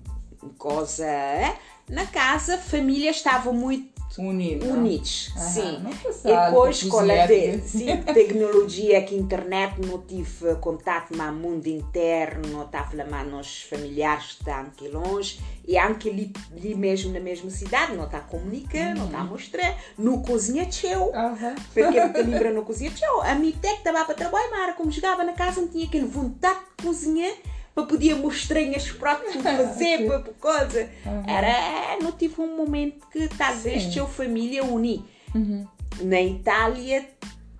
coisa. 0.57 1.05
É? 1.05 1.57
Na 1.89 2.05
casa, 2.05 2.55
a 2.55 2.57
família 2.57 3.11
estava 3.11 3.51
muito 3.51 3.92
Unido. 4.17 4.67
Unidos, 4.67 5.31
sim. 5.35 5.83
e 6.23 6.45
depois 6.45 6.83
com 6.83 6.99
a 6.99 7.27
te, 7.27 7.59
sim, 7.59 7.97
tecnologia 8.13 9.01
que 9.03 9.15
internet 9.15 9.81
não 9.85 9.99
tive 10.01 10.55
contato 10.55 11.17
com 11.17 11.23
o 11.23 11.31
mundo 11.31 11.65
interno, 11.65 12.47
não 12.49 12.63
estava 12.63 12.95
lá 12.95 13.23
nos 13.23 13.63
familiares 13.63 14.25
estão 14.25 14.61
aqui 14.61 14.87
longe 14.87 15.39
e 15.67 15.77
anche 15.79 16.09
ali, 16.09 16.31
ali 16.55 16.75
mesmo 16.75 17.11
na 17.11 17.19
mesma 17.19 17.49
cidade, 17.49 17.95
não 17.95 18.05
está 18.05 18.19
a 18.19 18.21
comunicar, 18.21 18.89
uhum. 18.89 18.99
não 18.99 19.05
está 19.05 19.19
a 19.19 19.23
mostrar, 19.23 19.77
no 19.97 20.21
cozinha 20.21 20.67
teu, 20.67 21.05
uhum. 21.05 21.55
porque 21.73 22.09
te 22.09 22.21
lembra 22.21 22.53
no 22.53 22.63
cozinha 22.63 22.91
teu, 22.91 23.21
a 23.21 23.33
minha 23.33 23.53
que 23.53 23.67
estava 23.67 24.05
para 24.05 24.13
trabalhar, 24.13 24.49
mas 24.51 24.75
como 24.75 24.91
chegava 24.91 25.23
na 25.23 25.33
casa 25.33 25.61
não 25.61 25.67
tinha 25.67 25.85
aquele 25.85 26.05
vontade 26.05 26.59
de 26.77 26.85
cozinhar 26.85 27.33
para 27.73 27.85
poder 27.85 28.15
mostrar 28.15 28.61
as 28.75 28.91
para 28.91 29.17
fazer, 29.41 30.05
para 30.07 30.19
coisa. 30.39 30.89
Uhum. 31.05 31.23
Era, 31.27 31.97
não 32.01 32.11
tive 32.11 32.39
um 32.41 32.55
momento 32.55 33.07
que 33.07 33.27
talvez 33.29 33.95
a 33.97 34.05
família 34.05 34.63
uni. 34.63 35.05
Uhum. 35.33 35.67
Na 36.01 36.21
Itália, 36.21 37.05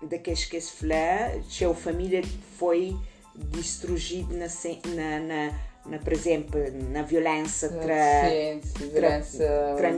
daqueles 0.01 0.45
que 0.45 0.59
se 0.59 0.71
fala, 0.71 1.71
a 1.71 1.75
família 1.75 2.21
foi 2.57 2.95
destruída 3.35 4.35
na, 4.35 4.47
na, 4.95 5.19
na, 5.19 5.59
na, 5.85 5.97
por 5.97 6.13
exemplo, 6.13 6.59
na 6.91 7.01
violência 7.01 7.69
tra, 7.69 8.29
violência 8.91 9.47
tra, 9.75 9.89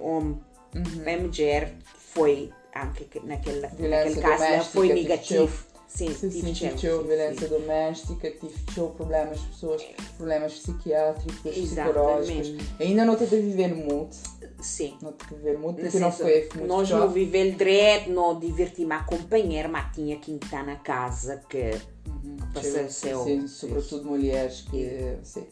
homem 0.00 0.40
uhum. 0.74 1.02
e 1.06 1.16
mulher 1.16 1.72
foi 1.94 2.50
anche 2.74 3.08
naquele, 3.24 3.60
naquele 3.60 4.20
caso 4.20 4.70
foi 4.70 4.92
negativo 4.92 5.71
Sim, 5.94 6.14
sim, 6.14 6.30
sim 6.30 6.54
tive 6.54 7.02
violência 7.02 7.48
doméstica, 7.48 8.30
tive 8.30 8.54
problemas 8.96 9.38
pessoas, 9.40 9.82
problemas 10.16 10.54
psiquiátricos, 10.54 11.38
psicológicos. 11.40 12.64
Ainda 12.80 13.04
não 13.04 13.12
a 13.12 13.16
viver 13.16 13.74
muito. 13.74 14.16
Sim. 14.62 14.96
Não 15.02 15.10
a 15.10 15.34
viver 15.34 15.58
muito 15.58 15.82
porque 15.82 15.98
não 15.98 16.10
foi 16.10 16.48
muito 16.54 16.66
Nós 16.66 16.88
não 16.88 17.10
vivemos 17.10 17.58
direto, 17.58 18.10
não 18.10 18.40
divertimos 18.40 18.96
a 18.96 19.00
companheira, 19.00 19.68
mas 19.68 19.94
tinha 19.94 20.16
que 20.16 20.32
estar 20.32 20.64
na 20.64 20.76
casa 20.76 21.42
que, 21.46 21.72
uhum. 22.06 22.36
que 22.54 22.90
seu... 22.90 23.24
Sim, 23.24 23.46
sobretudo 23.46 24.06
mulheres 24.06 24.62
que... 24.70 25.18
Sim. 25.22 25.46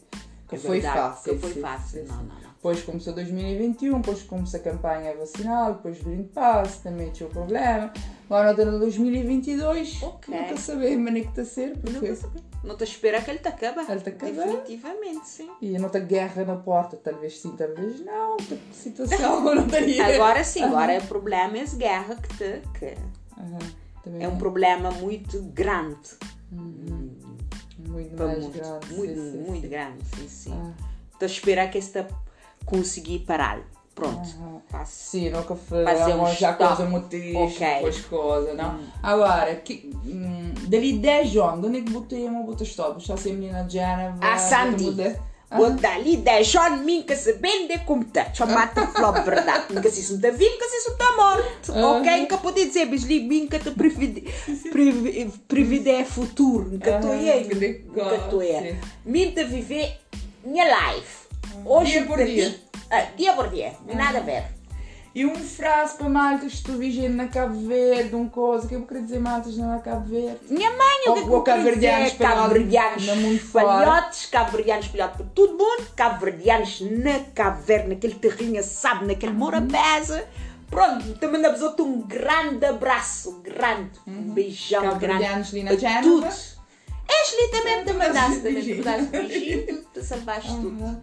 Que 0.49 0.55
é 0.55 0.57
foi 0.57 0.79
verdade, 0.79 0.97
fácil. 0.97 1.33
Que 1.33 1.39
foi 1.39 1.61
fácil, 1.61 2.05
não, 2.07 2.17
não, 2.17 2.41
não. 2.41 2.50
Depois 2.61 2.83
começou 2.83 3.13
2021, 3.13 4.01
depois 4.01 4.21
começou 4.21 4.59
a 4.59 4.63
campanha 4.63 5.17
vacinal, 5.17 5.73
depois 5.73 5.99
o 5.99 6.03
Green 6.03 6.25
Pass, 6.25 6.77
também 6.77 7.09
tinha 7.09 7.27
o 7.27 7.31
problema. 7.31 7.91
Agora 8.25 8.51
está 8.51 8.65
no 8.65 8.77
2022, 8.77 10.03
okay. 10.03 10.35
não 10.35 10.41
está 10.43 10.53
a 10.53 10.57
saber, 10.57 10.95
mas 10.95 11.11
nem 11.11 11.23
que 11.23 11.29
está 11.29 11.41
a 11.41 11.45
ser. 11.45 11.75
Porque... 11.79 11.89
Não 11.89 12.03
está 12.03 12.13
a 12.13 12.15
saber. 12.29 12.43
Não 12.63 12.73
está 12.73 12.85
a 12.85 12.87
esperar 12.87 13.25
que 13.25 13.31
ele 13.31 13.39
te 13.39 13.47
acabe. 13.47 13.79
Ele 13.79 14.01
te. 14.01 14.11
Definitivamente, 14.11 15.27
sim. 15.27 15.49
E 15.59 15.79
não 15.79 15.87
está 15.87 15.97
guerra 15.97 16.45
na 16.45 16.55
porta, 16.55 16.97
talvez 16.97 17.39
sim, 17.41 17.55
talvez 17.57 18.05
não. 18.05 18.37
situação 18.71 19.43
não 19.43 19.65
estaria. 19.65 20.05
Agora 20.13 20.43
sim, 20.43 20.61
agora 20.61 20.99
o 20.99 21.07
problema 21.07 21.57
é 21.57 21.63
a 21.63 21.75
guerra 21.75 22.15
que 22.15 22.37
te. 22.37 22.61
Que 22.77 22.95
uhum. 23.39 24.21
é 24.21 24.27
um 24.27 24.37
problema 24.37 24.91
muito 24.91 25.41
grande. 25.45 26.11
Uhum. 26.51 27.09
Muito 27.87 28.15
muito, 28.21 28.51
grande. 28.51 28.93
Muito, 28.93 29.15
sim, 29.15 29.37
muito 29.47 29.61
sim. 29.61 29.67
grande, 29.67 30.05
sim, 30.15 30.27
sim. 30.27 30.53
Ah. 30.53 30.73
Estou 31.11 31.25
a 31.25 31.31
esperar 31.31 31.71
que 31.71 31.79
esta 31.79 32.07
conseguir 32.65 33.19
parar. 33.19 33.59
Pronto. 33.93 34.29
Uhum. 34.39 34.61
Sim, 34.85 35.29
nunca 35.29 35.55
fazer 35.55 36.13
um 36.13 36.25
já 36.33 36.53
coisa 36.53 36.85
motriz, 36.85 37.35
okay. 37.35 37.75
depois 37.75 37.99
coisa, 38.05 38.53
não? 38.53 38.75
Hum. 38.75 38.87
Agora, 39.03 39.55
que, 39.55 39.91
hum, 40.05 40.53
dali 40.67 40.93
10 40.93 41.35
anos, 41.37 41.65
onde 41.65 41.79
é 41.79 41.81
que 41.81 41.91
botei 41.91 42.25
uma 42.25 42.43
bota 42.43 42.63
stop? 42.63 43.05
Já 43.05 43.17
sei 43.17 43.33
menina 43.33 43.67
Jana. 43.69 44.17
A 44.21 44.37
Sandy. 44.37 45.19
Bota 45.53 45.89
ali 45.89 46.15
10 46.15 46.55
anos, 46.55 46.85
minha 46.85 47.15
se 47.15 47.33
bem 47.33 47.67
de 47.67 47.79
como 47.79 48.03
está. 48.03 48.33
Chamata 48.33 48.87
flop, 48.87 49.17
verdade. 49.25 49.65
Minha 49.75 49.91
se 49.91 49.99
isso 49.99 50.15
está 50.15 50.31
vivo, 50.31 50.55
minha 50.55 50.69
se 50.69 50.77
isso 50.77 50.91
está 50.91 51.15
morto. 51.17 51.73
Ok? 51.73 52.21
Nunca 52.21 52.37
pode 52.37 52.65
dizer, 52.65 52.85
mas 52.85 53.03
li, 53.03 53.19
minha 53.19 53.59
te 53.59 53.71
previde 55.47 56.05
futuro. 56.05 56.69
Nunca 56.71 56.95
estou 56.95 57.11
aí. 57.11 57.83
Nunca 57.85 58.15
estou 58.15 58.39
aí. 58.39 58.79
Minha 59.03 59.31
te 59.33 59.43
viver 59.43 59.99
minha 60.45 60.63
life. 60.63 61.20
Hoje 61.65 61.91
dia 61.91 62.05
por 62.05 62.23
dia. 62.23 62.55
Ah, 62.89 63.05
dia 63.15 63.33
por 63.33 63.49
dia, 63.49 63.73
uhum. 63.87 63.95
nada 63.95 64.19
a 64.19 64.21
ver. 64.21 64.43
E 65.13 65.25
um 65.25 65.35
frase 65.35 65.97
para 65.97 66.07
maltas 66.07 66.55
que 66.55 66.63
tu 66.63 66.77
vigendo 66.77 67.15
na 67.15 67.27
Cabo 67.27 67.67
Verde, 67.67 68.15
um 68.15 68.29
coisa, 68.29 68.65
que 68.65 68.75
eu 68.75 68.83
queria 68.83 69.03
dizer 69.03 69.19
maltas 69.19 69.57
na 69.57 69.79
Cabo 69.79 70.07
Verde. 70.07 70.39
Minha 70.49 70.69
mãe, 70.69 71.09
o 71.09 71.13
que 71.13 71.29
ou, 71.29 71.43
que 71.43 71.51
eu 71.51 71.63
verdianos 71.63 72.13
Cabo-verdianos 72.13 73.03
espalhotes, 73.03 74.25
Cabo-verdianos 74.27 74.85
espalhotes 74.85 75.17
por 75.17 75.25
todo 75.27 75.57
mundo, 75.57 75.85
Cabo-verdianos 75.95 76.81
na 76.81 77.19
Cabo 77.35 77.61
Verde, 77.61 77.89
naquele 77.89 78.15
terrinho, 78.15 78.63
sabe, 78.63 79.05
naquele 79.05 79.33
morabeza. 79.33 80.25
Pronto, 80.69 81.03
mandamos 81.29 81.61
outro 81.61 81.85
um 81.85 82.01
grande 82.01 82.65
abraço, 82.65 83.41
grande, 83.43 83.91
um 84.07 84.11
uhum. 84.11 84.33
beijão 84.33 84.81
grande. 84.81 84.99
Cabo-verdianos 84.99 85.49
ali 85.49 85.63
na 85.63 86.01
Todos 86.01 86.60
Ashley 87.31 87.47
também 87.49 87.85
te 87.85 87.93
mandaste 87.93 88.41
também 88.41 88.61
te 88.61 88.75
mandaste 88.75 89.07
beijinho, 89.07 89.83
te 89.93 90.03
salvaste 90.03 90.49
tudo. 90.49 91.01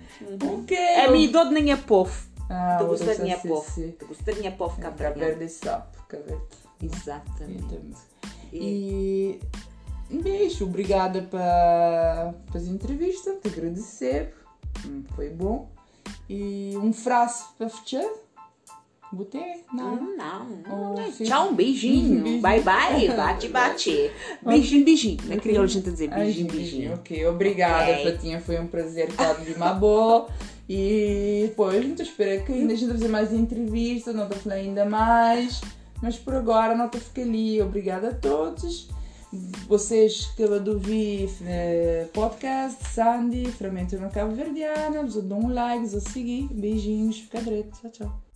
Ok. 0.54 0.76
A 0.76 1.10
minha 1.10 1.28
dor 1.30 1.46
nem 1.46 1.72
é 1.72 1.76
povo. 1.76 2.28
Ah, 2.50 2.78
de 2.82 3.22
minha 3.22 3.38
povo. 3.38 3.80
De 4.24 4.34
minha 4.34 4.52
povo 4.52 4.80
Cabo 4.80 4.96
Verde 4.96 5.48
sapo, 5.48 5.98
Exatamente. 6.82 7.96
E 8.52 9.40
um 10.10 10.20
beijo, 10.22 10.64
obrigada 10.64 11.22
para 11.22 12.34
as 12.54 12.62
entrevistas, 12.64 13.38
te 13.42 13.48
agradecer, 13.48 14.34
hum, 14.86 15.04
foi 15.14 15.28
bom. 15.30 15.70
E 16.28 16.74
um 16.76 16.92
frase 16.92 17.44
para 17.56 17.68
fechar. 17.68 18.08
Botei? 19.10 19.64
Não. 19.72 19.94
Hum, 19.94 20.16
não. 20.16 20.46
Oh, 20.70 21.24
Tchau, 21.24 21.48
um 21.48 21.54
beijinho. 21.54 22.22
beijinho. 22.22 22.42
Bye, 22.42 22.60
bye. 22.60 23.08
Bate, 23.08 23.48
bate. 23.48 24.10
Beijinho, 24.42 24.84
beijinho. 24.84 25.18
Na 25.24 25.36
crioulo 25.38 25.64
a 25.64 25.66
gente 25.66 25.90
dizer 25.90 26.08
beijinho, 26.10 26.52
beijinho. 26.52 26.94
Ok, 26.94 27.26
obrigada, 27.26 27.92
okay. 27.92 28.12
Fatinha. 28.12 28.40
Foi 28.40 28.58
um 28.58 28.66
prazer 28.66 29.08
estar 29.08 29.34
de 29.34 29.54
boa 29.80 30.28
E 30.68 31.46
depois 31.48 31.78
a 31.78 31.80
gente 31.80 32.02
espera 32.02 32.42
que 32.42 32.52
ainda 32.52 32.74
a 32.74 32.76
gente 32.76 32.92
fazer 32.92 33.08
mais 33.08 33.32
entrevistas, 33.32 34.14
não 34.14 34.24
estou 34.24 34.38
falando 34.38 34.58
ainda 34.58 34.84
mais. 34.84 35.60
Mas 36.02 36.16
por 36.16 36.34
agora 36.34 36.76
não 36.76 36.86
estou 36.86 37.00
ficando 37.00 37.30
ali. 37.30 37.62
Obrigada 37.62 38.10
a 38.10 38.14
todos. 38.14 38.88
Vocês 39.66 40.26
que 40.36 40.42
acabam 40.42 40.62
de 40.62 40.70
ouvir 40.70 41.30
eh, 41.46 42.06
podcast, 42.14 42.82
Sandy, 42.88 43.50
Ferramenta 43.52 43.98
no 43.98 44.10
Cabo 44.10 44.34
Verdeana, 44.34 45.02
vos 45.02 45.22
dão 45.22 45.40
um 45.40 45.52
like, 45.52 45.86
vos 45.86 46.04
seguir. 46.04 46.48
Beijinhos, 46.50 47.20
fica 47.20 47.40
direito. 47.40 47.78
Tchau, 47.78 47.90
tchau. 47.90 48.27